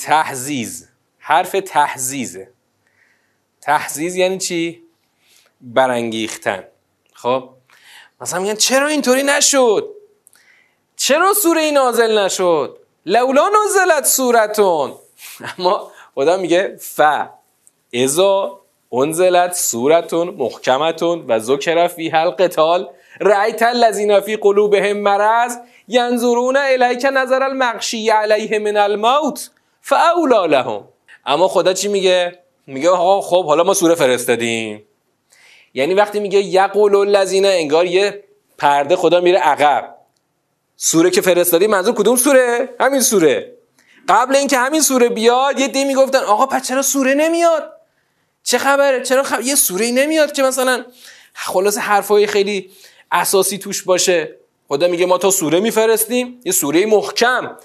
[0.03, 0.90] تحزیز.
[1.21, 2.51] حرف تحزیزه.
[3.61, 4.83] تحزیز یعنی چی؟
[5.61, 6.63] برانگیختن.
[7.13, 7.49] خب؟
[8.21, 9.89] مثلا میگن چرا اینطوری نشد؟
[10.95, 14.95] چرا سوره ای نازل نشد؟ لولا نزلت سورتون.
[15.57, 17.01] اما خدا میگه ف.
[17.93, 18.61] ازا
[18.93, 22.89] انزلت سورتون محکمتون و ذکر فی القتال
[23.21, 25.57] رأیت الذین فی قلوبهم مرض
[25.87, 29.49] ینظرون الیک نظر المغشی علیه من الموت
[29.81, 30.83] فاولا لهم.
[31.25, 34.83] اما خدا چی میگه؟ میگه آقا خب حالا ما سوره فرستادیم.
[35.73, 38.23] یعنی وقتی میگه یقول الذین انگار یه
[38.57, 39.95] پرده خدا میره عقب.
[40.77, 43.53] سوره که فرستادی منظور کدوم سوره؟ همین سوره.
[44.09, 47.71] قبل اینکه همین سوره بیاد یه دی می‌گفتن آقا پس چرا سوره نمیاد؟
[48.43, 49.41] چه خبره؟ چرا خب...
[49.41, 50.85] یه سوره نمیاد که مثلا
[51.33, 52.71] خلاص حرفای خیلی
[53.11, 54.35] اساسی توش باشه؟
[54.67, 57.57] خدا میگه ما تا سوره میفرستیم یه سوره محکم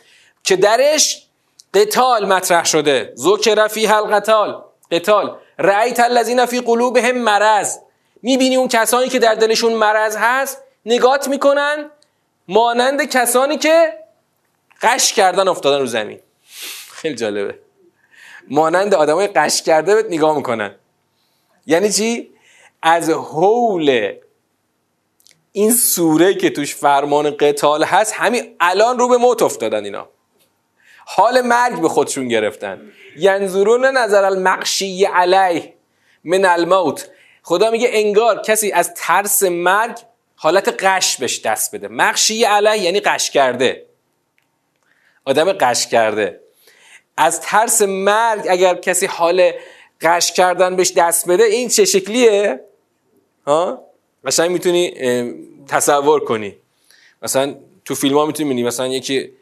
[0.45, 1.26] که درش
[1.75, 3.13] قتال مطرح شده.
[3.17, 7.79] ذکر فی القتال قتال رأیت الذین فی قلوبهم مرض.
[8.23, 11.91] می‌بینی اون کسانی که در دلشون مرض هست نگات می‌کنن
[12.49, 13.93] مانند کسانی که
[14.83, 16.21] قش کردن افتادن رو زمین.
[16.91, 17.59] خیلی جالبه.
[18.51, 20.75] مانند آدمای قش کرده بهت نگاه می‌کنن.
[21.67, 22.31] یعنی چی؟
[22.83, 24.13] از حول
[25.53, 30.09] این سوره که توش فرمان قتال هست همین الان رو به موت افتادن اینا.
[31.09, 32.93] حال مرگ به خودشون گرفتن.
[33.17, 35.75] ینظرون نظر المقشی علیه
[36.25, 37.11] من الموت.
[37.43, 39.99] خدا میگه انگار کسی از ترس مرگ
[40.37, 41.89] حالت قش بهش دست بده.
[41.89, 43.87] مقشی علیه یعنی قش کرده.
[45.25, 46.41] آدم قش کرده.
[47.17, 49.53] از ترس مرگ اگر کسی حال
[50.01, 52.61] قش کردن بهش دست بده این چه شکلیه؟
[53.47, 53.83] ها؟
[54.25, 54.95] مثلا می‌تونی
[55.69, 56.57] تصور کنی.
[57.23, 59.33] مثلا تو فیلم ها می‌تونی مثلا یکی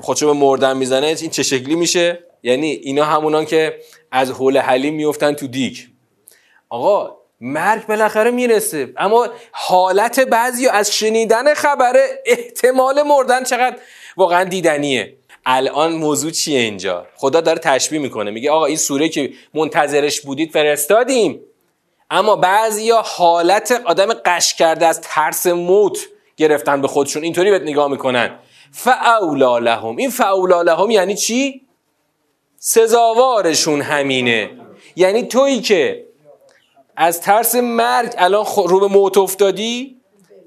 [0.00, 3.78] خودشو به مردن می‌زنه این چه شکلی میشه؟ یعنی اینا همونان که
[4.12, 5.78] از حول حلیم میفتن تو دیگ.
[6.68, 8.92] آقا مرگ بالاخره می‌رسه.
[8.96, 13.76] اما حالت بعضی از شنیدن خبره احتمال مردن چقدر
[14.16, 15.16] واقعا دیدنیه.
[15.46, 18.30] الان موضوع چیه اینجا؟ خدا داره تشبیه می‌کنه.
[18.30, 21.40] میگه آقا این سوره که منتظرش بودید فرستادیم.
[22.10, 25.98] اما بعضیا حالت آدم قش کرده از ترس موت
[26.36, 27.22] گرفتن به خودشون.
[27.22, 28.38] اینطوری بهت نگاه می‌کنن.
[28.72, 29.96] فاولا لهم.
[29.96, 31.66] این فاولا لهم یعنی چی?
[32.58, 34.50] سزاوارشون همینه.
[34.96, 36.06] یعنی تویی که
[36.96, 39.96] از ترس مرگ الان رو به موت افتادی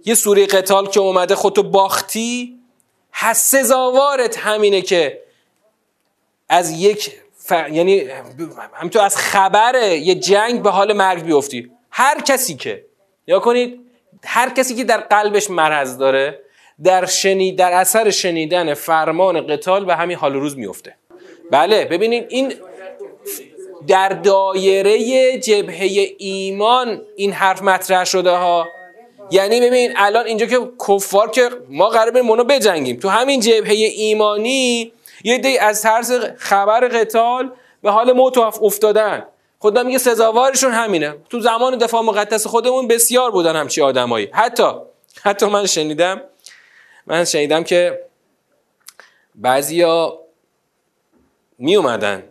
[0.05, 2.59] یه سوره قتال که اومده خودتو باختی
[3.13, 5.23] هست سزاوارت همینه که
[6.49, 7.51] از یک ف...
[7.51, 7.99] یعنی
[8.73, 11.71] همینطور از خبر یه جنگ به حال مرگ بیفتی.
[11.91, 12.85] هر کسی که
[13.27, 13.79] یا کنید
[14.25, 16.39] هر کسی که در قلبش مرض داره
[16.83, 20.95] در شنید در اثر شنیدن فرمان قتال به همین حال روز میفته
[21.51, 22.53] بله ببینید این
[23.87, 28.67] در دایره جبهه ایمان این حرف مطرح شده ها.
[29.31, 32.99] یعنی ببین الان اینجا که کفار که ما قرار بریم منو بجنگیم.
[32.99, 34.91] تو همین جبهه ایمانی
[35.23, 39.25] یه دی از ترس خبر قتال به حال موت افتادن.
[39.59, 41.15] خدا میگه سزاوارشون همینه.
[41.29, 44.29] تو زمان دفاع مقدس خودمون بسیار بودن همچی آدمایی.
[44.31, 44.63] حتی
[45.23, 46.21] حتی من شنیدم
[47.09, 48.05] من شنیدم که
[49.35, 50.19] بعضیا
[51.57, 52.23] می اومدن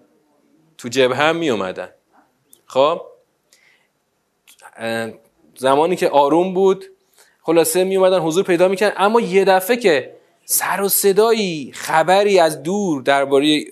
[0.78, 1.88] تو جبه هم می اومدن
[2.66, 3.02] خب
[5.56, 6.84] زمانی که آروم بود
[7.42, 8.94] خلاصه می اومدن حضور پیدا می‌کردن.
[8.96, 13.64] اما یه دفعه که سر و صدایی خبری از دور درباره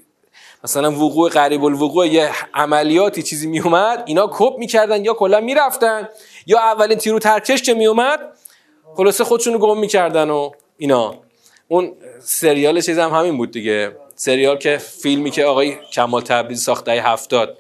[0.64, 6.09] مثلا وقوع قریب الوقوع یه عملیاتی چیزی می اومد اینا کپ می‌کردن یا کلا می‌رفتن
[6.47, 8.21] یا اولین تیرو ترکش که می اومد
[8.97, 11.14] خلاصه خودشون رو گم می‌کردن و اینا.
[11.68, 13.96] اون سریال چیز هم همین بود دیگه.
[14.14, 17.58] سریال که فیلمی که آقای کمال تبریز ساخته هفتاد.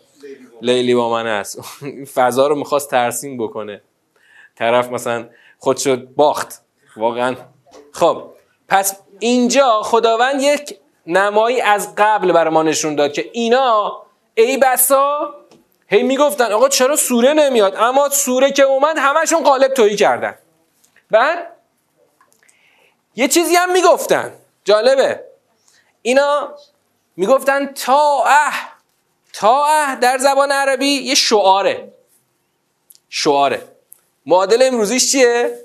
[0.62, 1.60] لیلی با من است.
[2.14, 3.82] فضا رو می‌خواست ترسیم بکنه.
[4.56, 6.62] طرف مثلا خودشو باخت.
[6.96, 7.36] واقعا.
[7.92, 8.24] خب
[8.68, 14.02] پس اینجا خداوند یک نمایی از قبل بر ما نشون داد که اینا
[14.34, 15.34] ای بسا
[15.88, 20.34] هی می‌گفتن آقا چرا سوره نمیاد؟ اما سوره که اومد همشون قالب تویی کردن.
[21.10, 21.55] بعد
[23.16, 24.32] یه چیزی هم می‌گفتن.
[24.64, 25.24] جالبه.
[26.02, 26.54] اینا
[27.16, 31.92] می‌گفتن تا اه در زبان عربی یه شعاره.
[33.08, 33.62] شعاره.
[34.26, 35.58] معادل امروزیش چیه؟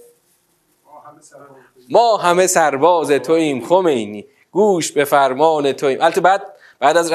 [1.89, 4.25] ما همه سرباز توییم خمینی.
[4.51, 6.01] گوش به فرمان توییم.
[6.01, 7.11] البته بعد بعد از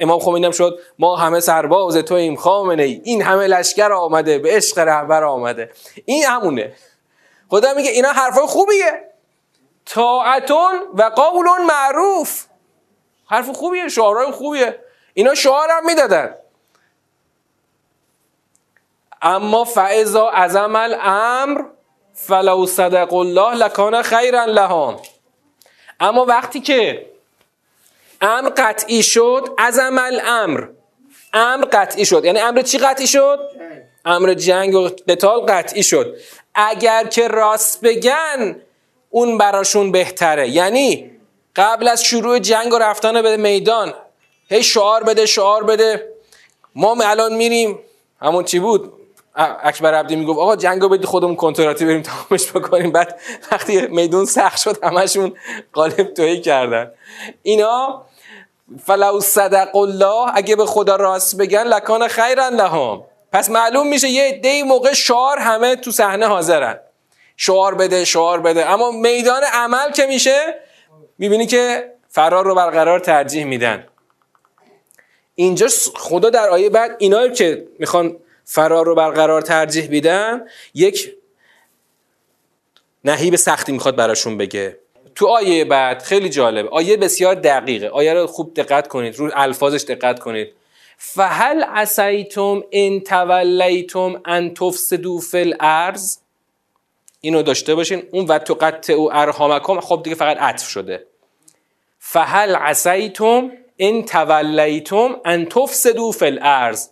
[0.00, 0.78] امام خمینی هم شد.
[0.98, 5.72] ما همه سرباز توییم خامنه ای این همه لشکر آمده به عشق رهبر آمده.
[6.04, 6.74] این همونه.
[7.48, 9.13] خدا میگه اینا حرفای خوبیه.
[9.86, 12.44] طاعتون و قول معروف.
[13.26, 14.80] حرف خوبیه شعارهای خوبیه.
[15.14, 16.34] اینا شعار هم می‌دادن.
[19.22, 21.62] اما فعضا از عمل امر
[22.14, 25.00] فلو صدق الله لکان خیرا لهم.
[26.00, 27.06] اما وقتی که
[28.20, 30.66] امر قطعی شد از عمل امر
[31.32, 32.24] امر قطعی شد.
[32.24, 33.50] یعنی امر چی قطعی شد؟
[34.04, 36.16] امر جنگ و قتال قطعی شد.
[36.54, 38.60] اگر که راست بگن
[39.14, 40.48] اون براشون بهتره.
[40.48, 41.10] یعنی
[41.56, 43.94] قبل از شروع جنگ و رفتن به میدان
[44.48, 46.08] هی شعار بده شعار بده.
[46.74, 47.78] ما الان میریم.
[48.20, 48.92] همون چی بود؟
[49.62, 52.92] اکبر عبدی می‌گفت آقا جنگو بدی خودمون کنتراتی بریم تمامش بکنیم.
[52.92, 53.20] بعد
[53.52, 55.32] وقتی میدون سخت شد همشون
[55.72, 56.90] قالب توهی کردن.
[57.42, 58.02] اینا
[58.84, 60.30] فلو صدق الله.
[60.34, 63.02] اگه به خدا راست بگن لکان خیرن لهم.
[63.32, 66.80] پس معلوم میشه یه دی موقع شعار همه تو صحنه حاضرن.
[67.36, 68.70] شعار بده شعار بده.
[68.70, 70.54] اما میدان عمل که میشه؟
[71.18, 73.86] می‌بینی که فرار رو برقرار ترجیح میدن.
[75.34, 75.66] اینجا
[75.96, 81.14] خدا در آیه بعد اینا که می‌خوان فرار رو برقرار ترجیح بیدن یک
[83.04, 84.78] نهیب سختی می‌خواد براشون بگه.
[85.14, 87.88] تو آیه بعد خیلی جالب آیه بسیار دقیقه.
[87.88, 90.52] آیه رو خوب دقت کنید رو الفاظش دقت کنید.
[90.98, 96.18] فهل عسیتم ان تولیتم ان تفسدوا فی الارض؟
[97.24, 98.02] اینو داشته باشین.
[98.12, 101.06] اون و تو قطع او ارحامکم خب دیگه فقط عطف شده.
[101.98, 106.88] فهل عسیتم ان تولیتم ان تفسدوا فی الارض.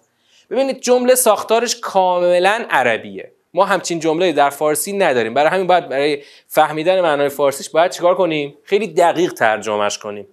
[0.50, 3.32] ببینید جمله ساختارش کاملا عربیه.
[3.54, 5.34] ما همچین جمله در فارسی نداریم.
[5.34, 10.26] برای همین باید برای فهمیدن معنای فارسیش باید چیکار کنیم؟ خیلی دقیق ترجمهش کنیم.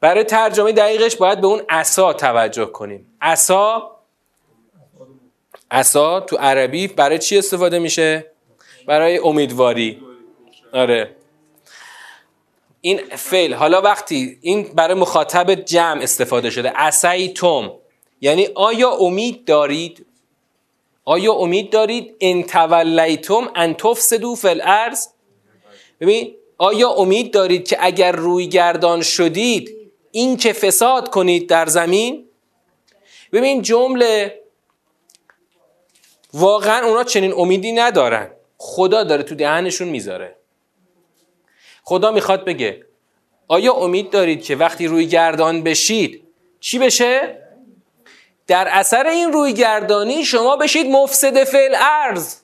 [0.00, 3.06] برای ترجمه دقیقش باید به اون عصا توجه کنیم.
[3.20, 3.96] عصا
[5.70, 8.29] عصا تو عربی برای چی استفاده میشه؟
[8.90, 10.02] برای امیدواری.
[10.72, 11.16] آره.
[12.80, 16.72] این فعل حالا وقتی این برای مخاطب جمع استفاده شده
[17.34, 17.72] توم
[18.20, 20.06] یعنی آیا امید دارید؟
[21.04, 25.06] آیا امید دارید؟ ان تولیتم ان تفسدوا فی الارض.
[26.00, 29.76] ببین آیا امید دارید که اگر روی گردان شدید
[30.10, 32.24] این که فساد کنید در زمین؟
[33.32, 34.40] ببین جمله
[36.34, 38.30] واقعا اونا چنین امیدی ندارن.
[38.62, 40.36] خدا داره تو دهنشون می‌ذاره.
[41.84, 42.86] خدا می‌خواد بگه
[43.48, 46.22] آیا امید دارید که وقتی روی گردان بشید
[46.60, 47.38] چی بشه؟
[48.46, 52.36] در اثر این روی گردانی شما بشید مفسد فعل ارز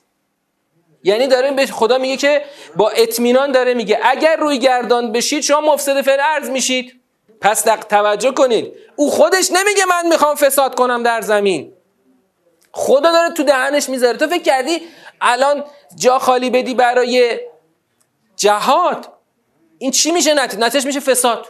[1.03, 2.43] یعنی داره به خدا میگه که
[2.75, 6.99] با اطمینان داره میگه اگر روی گردان بشید شما مفسد فعل ارز میشید.
[7.41, 8.73] پس توجه کنید.
[8.95, 11.73] او خودش نمیگه من می‌خوام فساد کنم در زمین.
[12.71, 14.17] خدا داره تو دهنش می‌ذاره.
[14.17, 14.81] تو فکر کردی
[15.21, 15.63] الان
[15.95, 17.39] جا خالی بدی برای
[18.35, 19.09] جهاد
[19.77, 21.47] این چی میشه نتیجه نتیجه میشه فساد.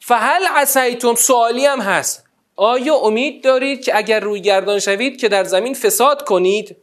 [0.00, 2.24] فهل عسیتم؟ سوالی هم هست.
[2.56, 6.76] آیا امید دارید که اگر روی گردان شوید که در زمین فساد کنید؟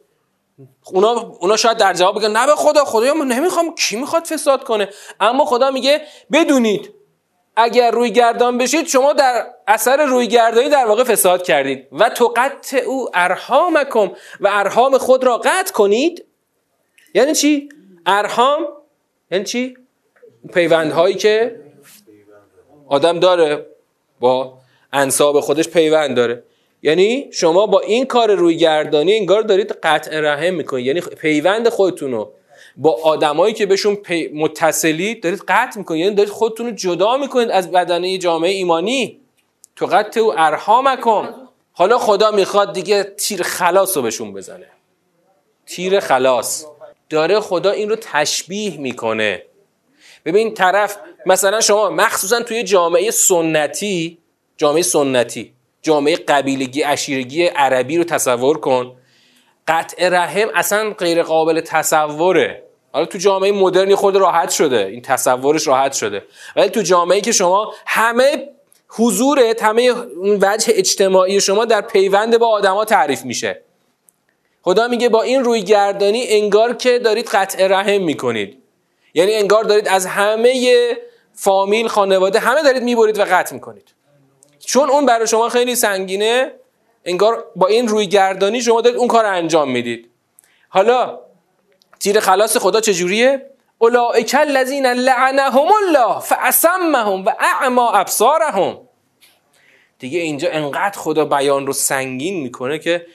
[0.86, 4.64] اونا, اونا شاید در جواب بگن نه به خدا خدا من نمی‌خوام کی می‌خواد فساد
[4.64, 6.94] کنه؟ اما خدا میگه بدونید.
[7.56, 12.34] اگر روی گردان بشید شما در اثر روی گردانی در واقع فساد کردید و تو
[12.36, 14.12] قطع او ارحامکم.
[14.40, 16.26] و ارحام خود را قطع کنید.
[17.14, 17.70] یعنی چی؟
[18.06, 18.68] ارحام
[19.32, 19.78] یعنی چی؟
[20.54, 21.60] پیوندهایی که
[22.88, 23.66] آدم داره
[24.20, 24.54] با
[24.94, 26.44] انصاب خودش پیوند داره.
[26.82, 30.86] یعنی شما با این کار روی گردانی انگار دارید قطع رحم می‌کنید.
[30.86, 32.34] یعنی پیوند خودتون رو.
[32.82, 33.98] با آدمایی که بهشون
[34.34, 36.02] متصلی دارید قطع می‌کنید.
[36.02, 39.20] یعنی دارید خودتون رو جدا می‌کنید از بدنه جامعه ایمانی.
[39.76, 41.34] تو قطع و ارحامکم
[41.74, 44.68] حالا خدا می‌خواد دیگه تیر خلاص رو بهشون بزنه.
[45.66, 46.66] تیر خلاص.
[47.10, 49.44] داره خدا این رو تشبیه می‌کنه.
[50.26, 54.18] ببین طرف مثلا شما مخصوصا توی جامعه سنتی
[54.58, 58.96] جامعه سنتی جامعه قبیلگی اشیرگی عربی رو تصور کن.
[59.68, 62.69] قطع رحم اصلا غیر قابل تصوره.
[62.92, 64.86] حالا تو جامعه مدرنی خود راحت شده.
[64.86, 66.24] این تصورش راحت شده.
[66.56, 68.50] ولی تو جامعه که شما همه
[68.88, 73.62] حضورت همه اون وجه اجتماعی شما در پیوند با آدما تعریف میشه.
[74.62, 78.58] خدا میگه با این روی گردانی انگار که دارید قطع رحم می‌کنید.
[79.14, 80.98] یعنی انگار دارید از همه
[81.34, 83.94] فامیل خانواده همه دارید می‌برید و قطع می‌کنید.
[84.60, 86.52] چون اون برای شما خیلی سنگینه
[87.06, 90.10] انگار با این روی گردانی شما دارید اون کار انجام می‌دید.
[90.70, 91.20] حالا
[92.00, 98.78] تیر خلاص خدا چجوریه؟ اولئک الذین لعنهم الله فاسمهم و اعما ابصارهم.
[100.00, 103.06] دیگه اینجا انقدر خدا بیان رو سنگین می‌کنه که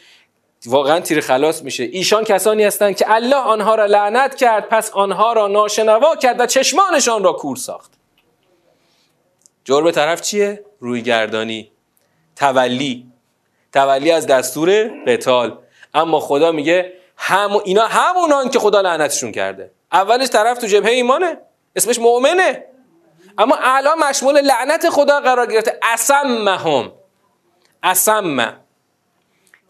[0.67, 1.83] واقعا تیر خلاص میشه.
[1.83, 6.47] ایشان کسانی هستند که الله آنها را لعنت کرد پس آنها را ناشنوا کرد و
[6.47, 7.93] چشمانشان را کور ساخت.
[9.65, 11.71] جرم طرف چیه؟ روی گردانی
[12.37, 13.07] تولی.
[13.73, 15.59] تولی از دستور قتال.
[15.95, 19.71] اما خدا میگه هم اینا همونان که خدا لعنتشون کرده.
[19.93, 21.37] اولش طرف تو جبهه ایمانه
[21.77, 22.65] اسمش مؤمنه.
[23.39, 25.79] اما الان مشمول لعنت خدا قرار گرفته.
[25.83, 26.93] اسمهم.
[27.83, 28.57] اسم.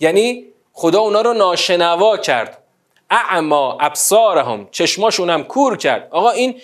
[0.01, 2.59] یعنی خدا اونا رو ناشنوا کرد.
[3.11, 6.09] اعما ابصارهم چشماشون هم کور کرد.
[6.11, 6.61] آقا این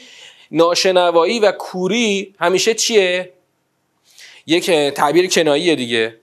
[0.51, 3.33] ناشنوایی و کوری همیشه چیه؟
[4.47, 6.21] یک تعبیر کناییه دیگه.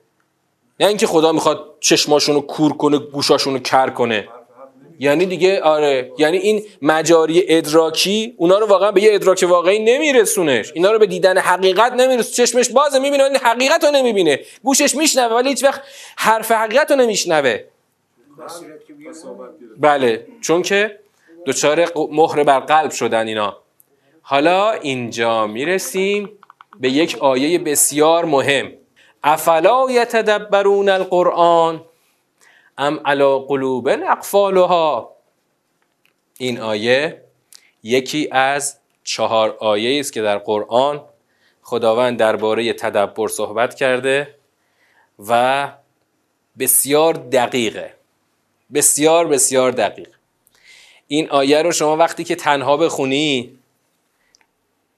[0.80, 4.28] نه اینکه خدا می‌خواد چشماشون رو کور کنه گوشاشون رو کر کنه.
[5.00, 6.12] یعنی دیگه آره.
[6.18, 10.72] یعنی این مجاری ادراکی اونا رو واقعا به یه ادراک واقعی نمیرسونش.
[10.76, 14.39] اینا رو به دیدن حقیقت نمیرسونه چشمش بازه می‌بینه ولی حقیقت رو نمی‌بینه.
[14.64, 15.82] گوشش میشنوه ولی هیچ وقت
[16.18, 17.60] حرف حقیقت رو نمیشنوه.
[19.78, 20.28] بله.
[20.41, 21.00] چون که
[21.45, 23.58] دچار مهر بر قلب شدن اینا.
[24.22, 26.30] حالا اینجا می‌رسیم
[26.80, 28.74] به یک آیه بسیار مهم.
[29.24, 31.82] افلا یتدبرون القرآن؟
[32.78, 35.15] ام علا قلوب اقفالها
[36.38, 37.21] این آیه
[37.84, 41.05] یکی از چهار آیه است که در قرآن
[41.61, 44.36] خداوند درباره تدبر صحبت کرده
[45.28, 45.71] و
[46.59, 47.93] بسیار دقیقه.
[48.73, 50.09] بسیار بسیار دقیق.
[51.07, 53.57] این آیه رو شما وقتی که تنها بخونی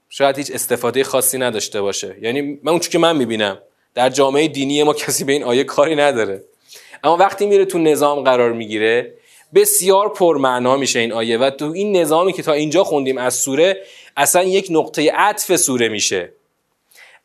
[0.09, 2.17] شاید هیچ استفاده خاصی نداشته باشه.
[2.21, 3.57] یعنی من اون که من می‌بینم
[3.93, 6.43] در جامعه دینی ما کسی به این آیه کاری نداره.
[7.04, 9.14] اما وقتی میره تو نظام قرار می‌گیره
[9.56, 13.82] بسیار پرمعنا میشه این آیه و تو این نظامی که تا اینجا خوندیم از سوره
[14.18, 16.34] اصلا یک نقطه عطف سوره میشه.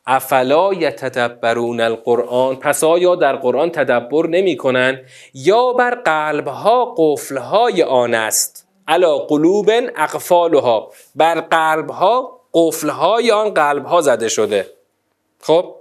[0.06, 5.04] افلا یتدبرون القرآن؟ پس آیا در قرآن تدبر نمی کنن
[5.34, 8.68] یا بر قلبها قفلهای آن است.
[8.88, 10.90] علا قلوب اقفالها.
[11.14, 14.66] بر قلبها قفلهای آن قلبها زده شده.
[15.40, 15.74] خب؟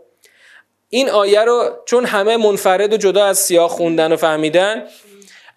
[0.93, 4.83] این آیه رو چون همه منفرد و جدا از سیاه خوندن و فهمیدن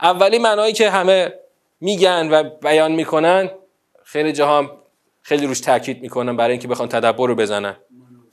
[0.01, 1.32] اولی معنایی که همه
[1.80, 3.51] میگن و بیان می‌کنن
[4.05, 4.82] خیلی جاها
[5.22, 7.76] خیلی روش تاکید می‌کنن برای اینکه بخوان تدبر رو بزنن.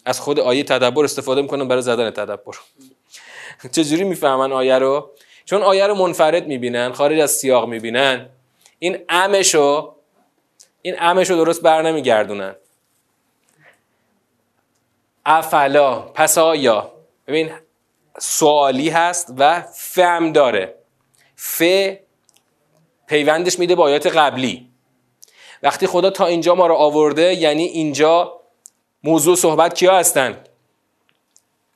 [0.06, 2.54] از خود آیه تدبر استفاده می‌کنن برای زدن تدبر.
[3.76, 5.12] چجوری می‌فهمن آیه رو؟
[5.46, 8.30] چون آیه رو منفرد می‌بینن خارج از سیاق می‌بینن.
[8.80, 9.96] این امشو
[10.82, 12.56] این امشو درست بر نمیگردونن.
[15.26, 16.92] افلا پس آیا؟
[17.28, 17.52] ببین
[18.20, 20.76] سوالی هست و فهم داره.
[21.36, 21.64] ف
[23.08, 24.70] پیوندش میده با آیات قبلی.
[25.64, 28.40] وقتی خدا تا اینجا ما رو آورده یعنی اینجا
[29.04, 30.50] موضوع صحبت کیا هستند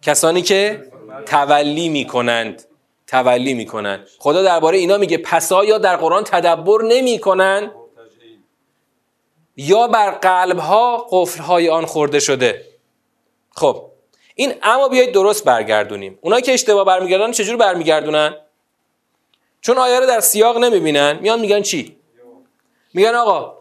[0.01, 0.91] کسانی که
[1.25, 2.63] تولی می‌کنند.
[3.07, 4.07] تولی می‌کنند.
[4.19, 7.71] خدا درباره اینا میگه پسا یا در قرآن تدبر نمی‌کنند
[9.57, 12.65] یا بر قلب ها قفل های آن خورده شده؟
[13.57, 13.91] خب
[14.35, 16.19] این اما بیایید درست برگردونیم.
[16.21, 18.35] اونایی که اشتباه برمیگردن چجور برمیگردونن؟
[19.61, 21.19] چون آیه رو در سیاق نمی‌بینن.
[21.21, 21.97] میان میگن چی؟
[22.93, 23.57] میگن آقا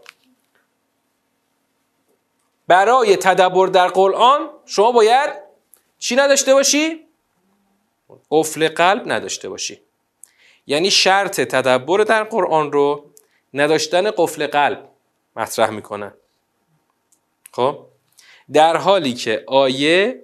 [2.68, 5.30] برای تدبر در قرآن شما باید
[5.98, 7.06] چی نداشته باشی؟
[8.30, 9.80] قفل قلب نداشته باشی.
[10.66, 13.10] یعنی شرط تدبر در قرآن رو
[13.54, 14.88] نداشتن قفل قلب
[15.36, 16.14] مطرح می‌کنن.
[17.52, 17.95] خب؟
[18.52, 20.22] در حالی که آیه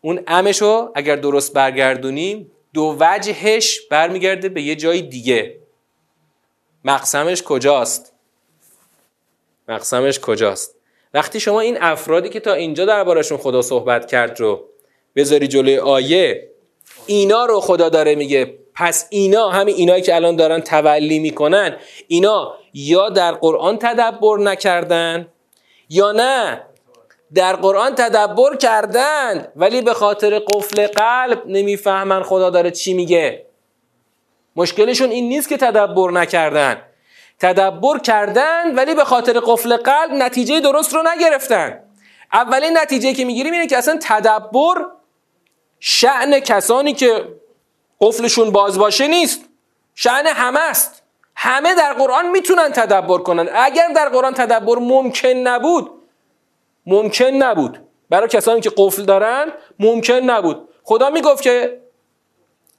[0.00, 5.58] اون امش رو اگر درست برگردونیم دو وجهش برمیگرده به یه جای دیگه.
[6.84, 8.12] مقسمش کجاست؟
[9.68, 10.76] مقسمش کجاست؟
[11.14, 14.64] وقتی شما این افرادی که تا اینجا دربارشون خدا صحبت کرد رو
[15.16, 16.50] بذاری جلوی آیه
[17.06, 21.76] اینا رو خدا داره میگه پس اینا همین اینایی که الان دارن تولی می‌کنن
[22.08, 25.28] اینا یا در قرآن تدبر نکردن
[25.88, 26.62] یا نه.
[27.34, 33.46] در قرآن تدبر کردند ولی به خاطر قفل قلب نمی‌فهمن خدا داره چی میگه.
[34.56, 36.82] مشکلشون این نیست که تدبر نکردن.
[37.38, 41.80] تدبر کردن ولی به خاطر قفل قلب نتیجه درست رو نگرفتن.
[42.32, 44.86] اولین نتیجه که می‌گیریم اینه که اصلا تدبر
[45.80, 47.28] شعن کسانی که
[48.00, 49.40] قفلشون باز باشه نیست.
[49.94, 51.02] شعن همه است.
[51.36, 53.48] همه در قرآن می‌تونن تدبر کنن.
[53.54, 56.03] اگر در قرآن تدبر ممکن نبود
[56.86, 57.78] ممکن نبود.
[58.10, 60.68] برای کسانی که قفل دارن ممکن نبود.
[60.82, 61.80] خدا می‌گفت که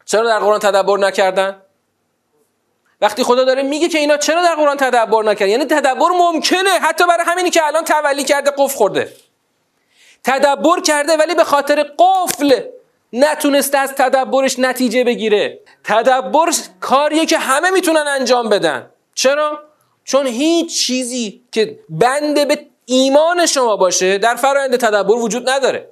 [0.05, 1.61] چرا در قرآن تدبر نکردن؟
[3.01, 7.07] وقتی خدا داره میگه که اینا چرا در قرآن تدبر نکردن؟ یعنی تدبر ممکنه حتی
[7.07, 9.13] برای همینی که الان تولی کرده قفل خورده.
[10.23, 12.61] تدبر کرده ولی به خاطر قفل
[13.13, 15.59] نتونسته از تدبرش نتیجه بگیره.
[15.83, 18.89] تدبر کاریه که همه می‌تونن انجام بدن.
[19.15, 19.59] چرا؟
[20.03, 25.89] چون هیچ چیزی که بنده به ایمان شما باشه در فرایند تدبر وجود نداره.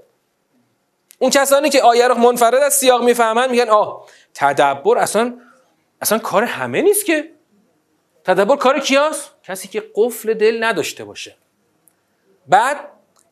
[1.19, 5.33] اون کسانی که آیه رو منفرد از سیاق می‌فهمن میگن آه تدبر اصلا
[6.01, 7.31] اصلا کار همه نیست که.
[8.23, 11.35] تدبر کار کیاست؟ کسی که قفل دل نداشته باشه.
[12.47, 12.77] بعد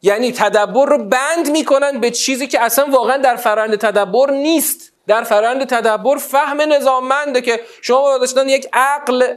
[0.02, 4.92] یعنی تدبر رو بند می‌کنن به چیزی که اصلا واقعا در فرآیند تدبر نیست.
[5.08, 9.36] در فرآیند تدبر فهم نظاممنده که شما داشتن یک عقل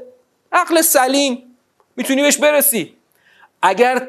[0.52, 1.56] عقل سلیم
[1.96, 2.96] می‌تونی بهش برسی.
[3.64, 4.08] اگر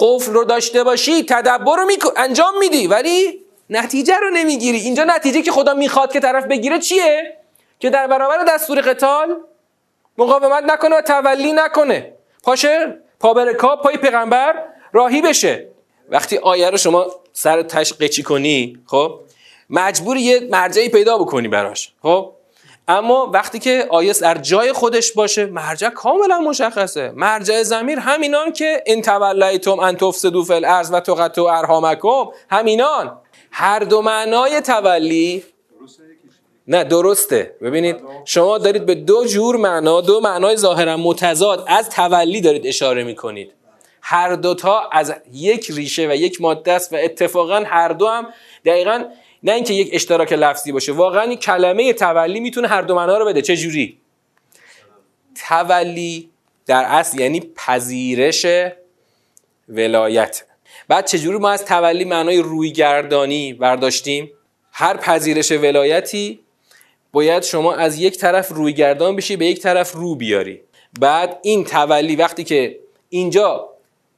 [0.00, 1.86] قفل رو داشته باشی تدبر رو
[2.16, 2.86] انجام میدی.
[2.86, 4.78] ولی نتیجه رو نمی‌گیری.
[4.78, 7.38] اینجا نتیجه که خدا می‌خواد که طرف بگیره چیه؟
[7.78, 9.40] که در برابر دستور قتال
[10.18, 12.12] مقاومت نکنه و تولی نکنه.
[12.42, 15.68] پاشه پا برکاب پای پیغمبر راهی بشه.
[16.08, 19.20] وقتی آیه رو شما سر تش قچی کنی خب
[19.70, 21.92] مجبور یه مرجعی پیدا بکنی براش.
[22.02, 22.32] خب؟
[22.88, 27.12] اما وقتی که آیس در جای خودش باشه مرجع کاملا مشخصه.
[27.16, 33.18] مرجع زمیر همینان که ان تولیتم ان تفسدوا فی الارض و تقطعوا ارحامکم همینان.
[33.50, 35.44] هر دو معنای تولی
[36.68, 37.56] نه درسته.
[37.62, 43.04] ببینید شما دارید به دو جور معنا دو معنای ظاهرا متضاد از تولی دارید اشاره
[43.04, 43.52] می‌کنید.
[44.02, 48.26] هر دوتا از یک ریشه و یک ماده است و اتفاقا هر دو هم
[48.64, 49.04] دقیقا
[49.44, 53.24] نه اینکه یک اشتراک لفظی باشه واقعا این کلمه تولی می‌تونه هر دو معنا رو
[53.26, 53.98] بده چه جوری؟
[55.48, 56.30] تولی
[56.66, 58.46] در اصل یعنی پذیرش
[59.68, 60.44] ولایت.
[60.88, 64.30] بعد چجوری ما از تولی معنای رویگردانی برداشتیم؟
[64.72, 66.40] هر پذیرش ولایتی
[67.12, 70.60] باید شما از یک طرف رویگردان بشی به یک طرف رو بیاری.
[71.00, 72.78] بعد این تولی وقتی که
[73.08, 73.68] اینجا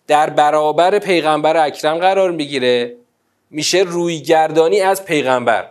[0.06, 2.96] در برابر پیغمبر اکرم قرار می‌گیره
[3.50, 5.70] میشه رویگردانی از پیغمبر.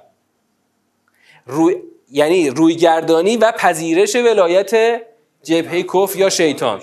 [1.45, 1.75] روی...
[2.11, 5.01] یعنی رویگردانی و پذیرش ولایت
[5.43, 6.81] جبهه کف یا شیطان.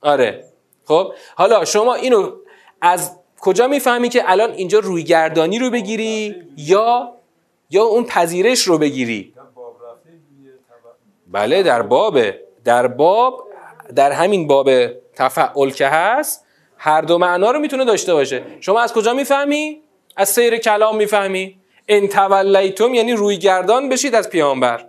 [0.00, 0.44] آره.
[0.84, 2.32] خب حالا شما اینو
[2.80, 7.14] از کجا می‌فهمی که الان اینجا رویگردانی رو بگیری یا
[7.70, 9.34] یا اون پذیرش رو بگیری؟
[11.26, 12.18] بله در باب
[12.64, 13.48] در باب
[13.96, 14.70] در همین باب
[15.14, 16.44] تفعل که هست
[16.76, 18.42] هر دو معنا رو می‌تونه داشته باشه.
[18.60, 19.82] شما از کجا می‌فهمی؟
[20.16, 21.56] از سیر کلام می‌فهمی؟
[21.88, 24.86] ان تولیتم یعنی روی گردان بشید از پیامبر.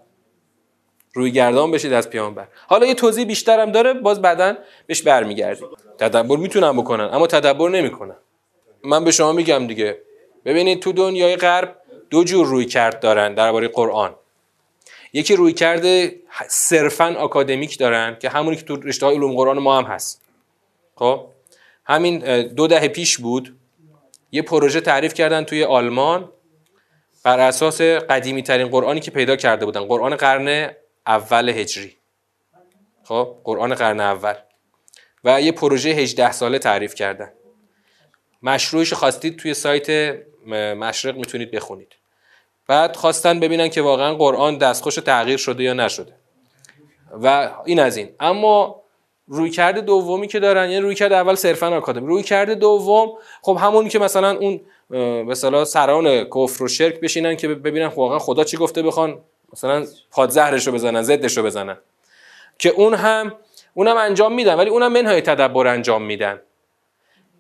[1.14, 2.48] روی گردان بشید از پیامبر.
[2.68, 4.56] حالا یه توضیح بیشترم داره باز بعدا
[4.88, 5.68] بهش برمیگردیم.
[6.00, 8.16] تدبر می‌تونن بکنن اما تدبر نمی‌کنن.
[8.84, 9.98] من به شما میگم دیگه.
[10.46, 11.76] ببینید تو دنیای غرب
[12.10, 14.16] دو جور روی کرد دارن درباره قرآن.
[15.14, 19.78] یکی روی کرده صرفا آکادمیک دارن که همونی که تو رشته های علوم قرآن ما
[19.78, 20.22] هم هست.
[20.96, 21.26] خب؟
[21.86, 23.56] همین دو دهه پیش بود.
[24.34, 26.32] یه پروژه تعریف کردن توی آلمان
[27.24, 29.82] بر اساس قدیمی ترین قرآنی که پیدا کرده بودن.
[29.82, 30.72] قرآن قرن
[31.08, 31.98] اول هجری.
[33.04, 34.34] خب قرآن قرن اول.
[35.24, 37.32] و یه پروژه 18 ساله تعریف کردن.
[38.42, 40.18] مشروعش خواستید توی سایت
[40.78, 41.96] مشرق می‌تونید بخونید.
[42.68, 46.16] بعد خواستن ببینن که واقعا قرآن دستخوش تغییر شده یا نشده.
[47.12, 48.16] و این از این.
[48.20, 48.83] اما
[49.28, 52.08] روی کرده دومی که دارن یعنی روی کرده اول صرفا آکادمی.
[52.08, 53.12] روی کرده دوم
[53.42, 54.62] خب همون که مثلا اون
[55.26, 59.20] مثلا سران کفر و شرک بشینن که ببینن واقعا خدا چی گفته بخوان؟
[59.54, 61.78] مثلا پادزهرش رو بزنن زدش رو بزنن.
[62.58, 63.34] که اون هم
[63.74, 66.42] اونم انجام میدن ولی اونم منهای تدبر انجام میدن.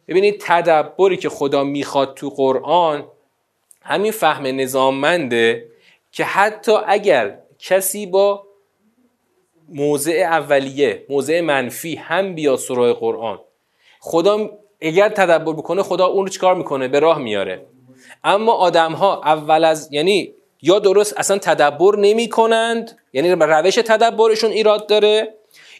[0.07, 3.05] ببینید تدبری که خدا می‌خواد تو قرآن
[3.81, 5.67] همین فهم نظاممنده
[6.11, 8.43] که حتی اگر کسی با
[9.69, 13.39] موضع اولیه موضع منفی هم بیا سراغ قرآن.
[13.99, 14.49] خدا
[14.81, 17.65] اگر تدبر بکنه خدا اون رو چیکار می‌کنه؟ به راه میاره.
[18.23, 24.51] اما آدم ها اول از یعنی یا درست اصلا تدبر نمی کنند یعنی روش تدبرشون
[24.51, 25.33] ایراد داره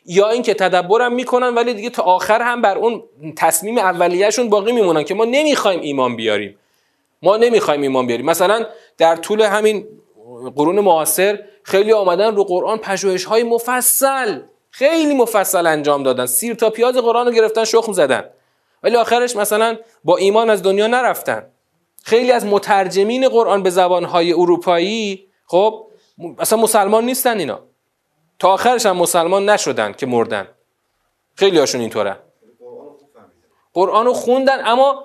[0.06, 3.04] یا اینکه تدبرم می‌کنن ولی دیگه تا آخر هم بر اون
[3.38, 6.58] تصمیم اولیهشون باقی میمونن که ما نمی‌خوایم ایمان بیاریم.
[7.22, 8.26] ما نمی‌خوایم ایمان بیاریم.
[8.26, 8.66] مثلا
[8.98, 9.88] در طول همین
[10.56, 14.42] قرون معاصر خیلی آمدن رو قرآن پژوهش های مفصل.
[14.70, 16.26] خیلی مفصل انجام دادن.
[16.26, 18.30] سیر تا پیاز قرآن رو گرفتن شخم زدن.
[18.84, 21.46] ولی آخرش مثلا با ایمان از دنیا نرفتن.
[22.04, 25.88] خیلی از مترجمین قرآن به زبانهای اروپایی خب
[26.40, 27.60] اصلا مسلمان نیستن اینا.
[28.40, 30.48] تا آخرش هم مسلمان نشدن که مردن.
[31.36, 32.20] خیلی هاشون اینطوره.
[33.74, 35.04] قرآن رو خوندن اما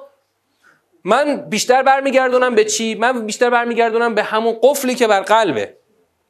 [1.04, 5.77] من بیشتر برمیگردونم به چی؟ من بیشتر برمیگردونم به همون قفلی که بر قلبه.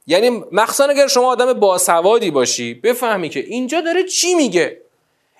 [0.09, 4.81] یعنی مخصوصا اگر شما آدم باسوادی باشی بفهمی که اینجا داره چی میگه.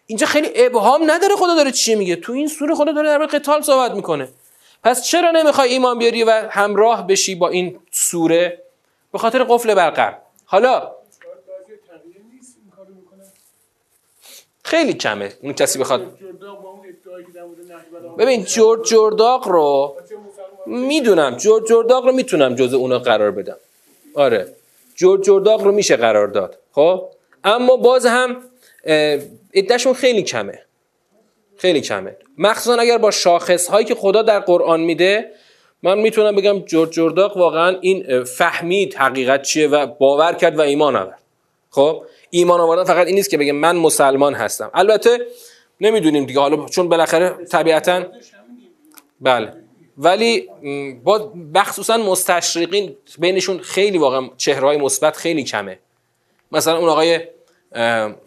[0.07, 2.17] اینجا خیلی ابهام نداره خدا داره چی میگه.
[2.17, 4.29] تو این سوره خدا داره در قتال صحبت می‌کنه.
[4.85, 8.63] پس چرا نمی‌خوای ایمان بیاری و همراه بشی با این سوره؟
[9.13, 10.15] به خاطر قفل برقر.
[10.45, 10.93] حالا
[14.65, 15.33] خیلی کمه.
[15.43, 16.19] اون کسی بخواد
[18.19, 19.97] ببین جورج جرداق رو
[20.67, 21.37] می‌دونم.
[21.37, 23.57] جورج جرداق رو می‌تونم جز اونا قرار بدم.
[24.15, 24.55] آره.
[24.95, 26.59] جورج جرداق رو میشه قرار داد.
[26.73, 27.09] خب؟
[27.45, 28.37] اما باز هم
[29.53, 30.63] ادهشون خیلی کمه.
[31.57, 32.17] خیلی کمه.
[32.39, 35.31] مخصوصا اگر با شاخص هایی که خدا در قرآن میده
[35.83, 40.97] من می‌تونم بگم جورج جرداق واقعا این فهمید حقیقت چیه و باور کرد و ایمان
[40.97, 41.23] آورد.
[41.71, 44.71] خب؟ ایمان آوردن فقط این نیست که بگه من مسلمان هستم.
[44.75, 45.19] البته
[45.81, 46.41] نمی‌دونیم دیگه.
[46.41, 48.05] حالا چون بالاخره طبیعتا
[49.21, 49.53] بله.
[49.99, 50.49] ولی
[51.05, 55.79] با بخصوصا مستشرقین بینشون خیلی واقعا چهرهای مثبت خیلی کمه.
[56.53, 57.21] مثلا اون آقای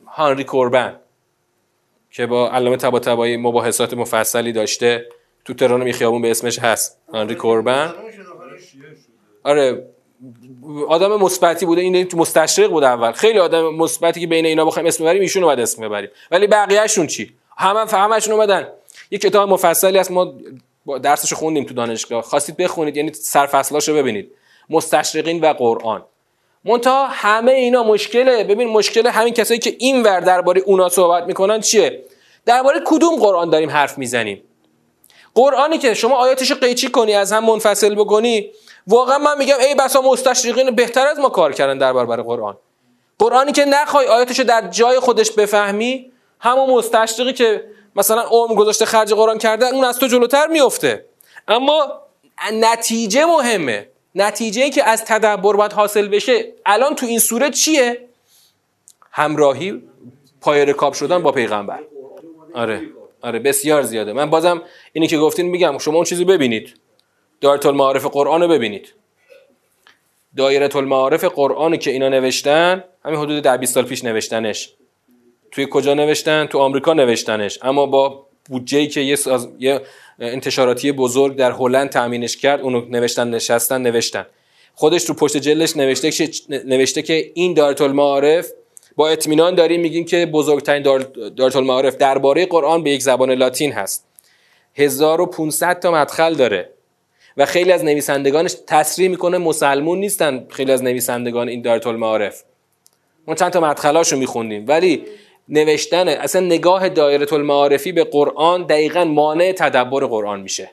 [0.07, 0.99] هانری کوربن
[2.11, 5.05] که با علامه طباطبایی مباحثات مفصلی داشته
[5.45, 7.93] تو تهران خیابون به اسمش هست هانری کوربن.
[9.43, 9.87] آره
[10.87, 13.11] آدم مثبتی بوده این مستشرق بوده اول.
[13.11, 16.09] خیلی آدم مثبتی که بین اینا بخوایم اسم ببریم ایشون رو اسم ببریم.
[16.31, 18.67] ولی بقیه‌شون چی؟ همه همشون اومدن.
[19.11, 20.33] یه کتاب مفصلی هست ما
[21.03, 22.21] درسش خوندیم تو دانشگاه.
[22.21, 24.31] خواستید بخونید یعنی سرفصلاشو ببینید.
[24.69, 26.03] مستشرقین و قرآن.
[26.65, 28.43] منتها همه اینا مشکله.
[28.43, 32.03] ببین مشکل همین کسایی که این ور درباره اونا صحبت می‌کنن چیه؟
[32.45, 34.43] درباره کدوم قرآن داریم حرف می‌زنیم؟
[35.35, 38.51] قرآنی که شما آیاتش قیچی کنی از هم منفصل بکنی
[38.87, 42.57] واقعا من میگم ای بسا مستشرقین بهتر از ما کار کردن در برابر قرآن.
[43.19, 47.63] قرآنی که نخوای آیاتش در جای خودش بفهمی همون مستشرقی که
[47.95, 51.05] مثلا عمر گذاشته خرج قرآن کرده اون از تو جلوتر میفته
[51.47, 52.01] اما
[52.53, 53.87] نتیجه مهمه.
[54.15, 58.07] نتیجه که از تدبر باید حاصل بشه الان تو این سوره چیه؟
[59.11, 59.81] همراهی
[60.41, 61.79] پای رکاب شدن با پیغمبر.
[62.53, 62.81] آره
[63.21, 64.13] آره بسیار زیاده.
[64.13, 64.61] من بازم
[64.93, 66.73] اینی که گفتین میگم شما اون چیزی ببینید.
[67.41, 68.93] دایره المعارف قرآن رو ببینید.
[70.37, 74.73] دایره المعارف قرآن که اینا نوشتن همین حدود ده 20 سال پیش نوشتنش.
[75.51, 77.59] توی کجا نوشتن؟ تو آمریکا نوشتنش.
[77.61, 79.47] اما با بودجه که یه, ساز...
[79.59, 79.81] یه
[80.19, 84.25] انتشاراتی بزرگ در هلند تامینش کرد اونو نوشتن نشستن نوشتن.
[84.75, 88.51] خودش تو پشت جلش نوشته که نوشته که این دایره المعارف
[88.95, 94.07] با اطمینان داریم میگیم که بزرگترین دایره المعارف درباره قرآن به یک زبان لاتین هست.
[94.75, 96.69] 1500 تا مدخل داره
[97.37, 102.43] و خیلی از نویسندگانش تصریح می‌کنه مسلمون نیستن خیلی از نویسندگان این دایره المعارف
[103.27, 104.65] ما چند تا مدخلاشو میخوندیم.
[104.67, 105.03] ولی
[105.51, 110.71] نوشتن اصلا نگاه دایره المعارفی به قرآن دقیقا مانع تدبر قرآن میشه.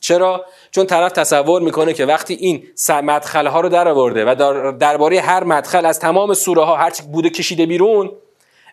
[0.00, 5.20] چرا؟ چون طرف تصور می‌کنه که وقتی این مدخل ها رو در آورده و درباره
[5.20, 8.12] هر مدخل از تمام سوره ها هرچی بوده کشیده بیرون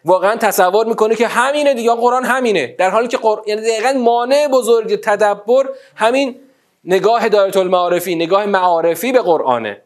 [0.06, 1.92] واقعا تصور می‌کنه که همینه دیگه.
[1.92, 2.76] قرآن همینه.
[2.78, 3.38] در حالی که قر...
[3.48, 6.36] یعنی دقیقا مانع بزرگ تدبر همین
[6.84, 9.82] نگاه دایره المعارفی نگاه معارفی به قرآنه.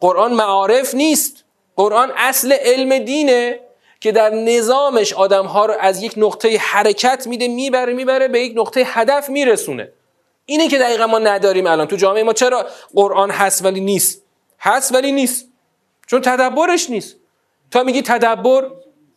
[0.00, 1.44] قرآن معارف نیست.
[1.76, 3.60] قرآن اصل علم دینه.
[4.00, 8.52] که در نظامش آدم ها رو از یک نقطه حرکت میده می‌بره می‌بره به یک
[8.56, 9.92] نقطه هدف میرسونه.
[10.46, 11.86] اینه که دقیقا ما نداریم الان.
[11.86, 14.22] تو جامعه ما چرا قرآن هست ولی نیست؟
[14.60, 15.48] هست ولی نیست.
[16.06, 17.16] چون تدبرش نیست.
[17.70, 18.70] تا میگی تدبر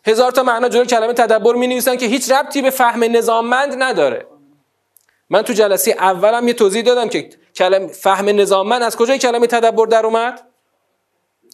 [0.06, 4.26] هزار تا معنا جلوی کلمه تدبر می نویسن که هیچ ربطی به فهم نظاممند نداره.
[5.30, 9.86] من تو جلسه اولم یه توضیح دادم که کلمه فهم نظاممند از کجای کلمه تدبر
[9.86, 10.48] در اومد؟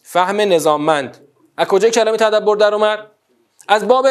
[0.04, 1.26] فهم نظاممند.
[1.56, 3.10] از کجای کلمه تدبر در اومد؟
[3.70, 4.08] از باب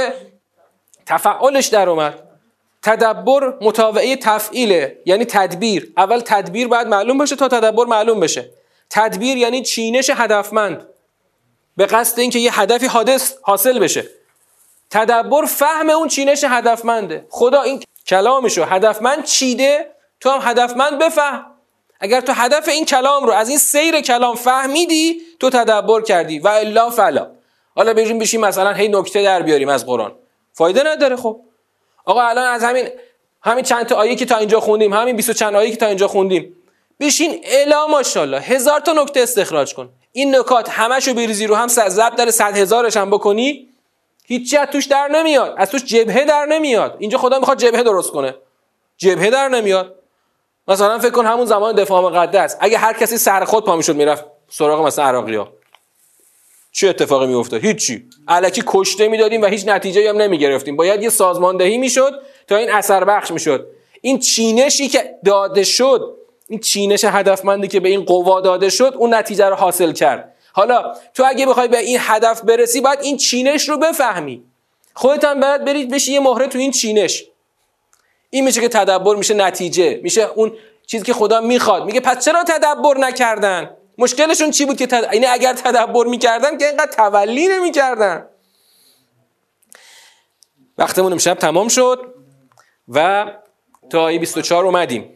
[1.06, 2.14] تفعالش در اومد.
[2.82, 5.94] تدبر متابعه تفعیله یعنی تدبیر.
[5.98, 8.50] اول تدبیر باید معلوم بشه تا تدبر معلوم بشه.
[8.90, 10.88] تدبیر یعنی چینش هدفمند.
[11.78, 14.06] به قصد اینکه یه هدفی حادث حاصل بشه.
[14.90, 17.26] تدبر فهم اون چینش هدفمنده.
[17.30, 21.46] خدا این کلامشو هدفمند چیده؟ تو هم هدفمند بفهم.
[22.00, 26.40] اگر تو هدف این کلام رو از این سیر کلام فهمیدی تو تدبر کردی.
[26.40, 27.39] و الا فلا.
[27.76, 30.12] حالا بریم بشیم مثلا هی نکته در بیاریم از قرآن.
[30.54, 31.40] فایده نداره خب.
[32.06, 32.90] آقا الان از همین
[33.42, 36.08] همین چند تا آیه که تا اینجا خوندیم همین 20 چند آیه که تا اینجا
[36.08, 36.56] خوندیم.
[37.00, 39.90] بشین الا ماشاءالله هزار تا نکته استخراج کن.
[40.12, 43.70] این نکات همشو بریزی رو هم ضرب در 100 هزارش هم بکنی
[44.26, 45.56] هیچی از توش در نمیاد.
[45.58, 46.96] از توش جبهه در نمیاد.
[47.00, 48.36] اینجا خدا می‌خواد جبهه درست کنه.
[48.98, 49.96] جبهه در نمیاد.
[50.68, 52.58] مثلا فکر کن همون زمان دفاع مقدس.
[52.60, 55.54] اگه هر کسی سر خود پا می‌شد می‌رفت سراغ مثلا عراقیا
[56.72, 58.06] چه اتفاقی میافتاد؟ هیچی.
[58.28, 60.76] علکی کشته می‌دادیم و هیچ نتیجه هم نمی‌گرفتیم.
[60.76, 63.68] باید یه سازماندهی می‌شد تا این اثر بخش می‌شد.
[64.02, 66.16] این چینشی که داده شد
[66.50, 70.36] این چینش هدفمندی که به این قوا داده شد اون نتیجه رو حاصل کرد.
[70.54, 74.44] حالا تو اگه بخوای به این هدف برسی باید این چینش رو بفهمی.
[74.94, 77.26] خودت هم باید برید بشی یه مهره تو این چینش.
[78.30, 80.52] این میشه که تدبر میشه نتیجه میشه اون
[80.88, 81.86] چیزی که خدا می‌خواد.
[81.86, 83.70] میگه پس چرا تدبر نکردن؟
[84.00, 85.10] مشکلشون چی بود که تد...
[85.12, 88.26] اینه اگر تدبر می‌کردن که اینقدر تولی نمی‌کردن.
[90.78, 92.16] وقتمون امشب تمام شد
[92.88, 93.26] و
[93.90, 95.08] تا ای 24 اومدیم.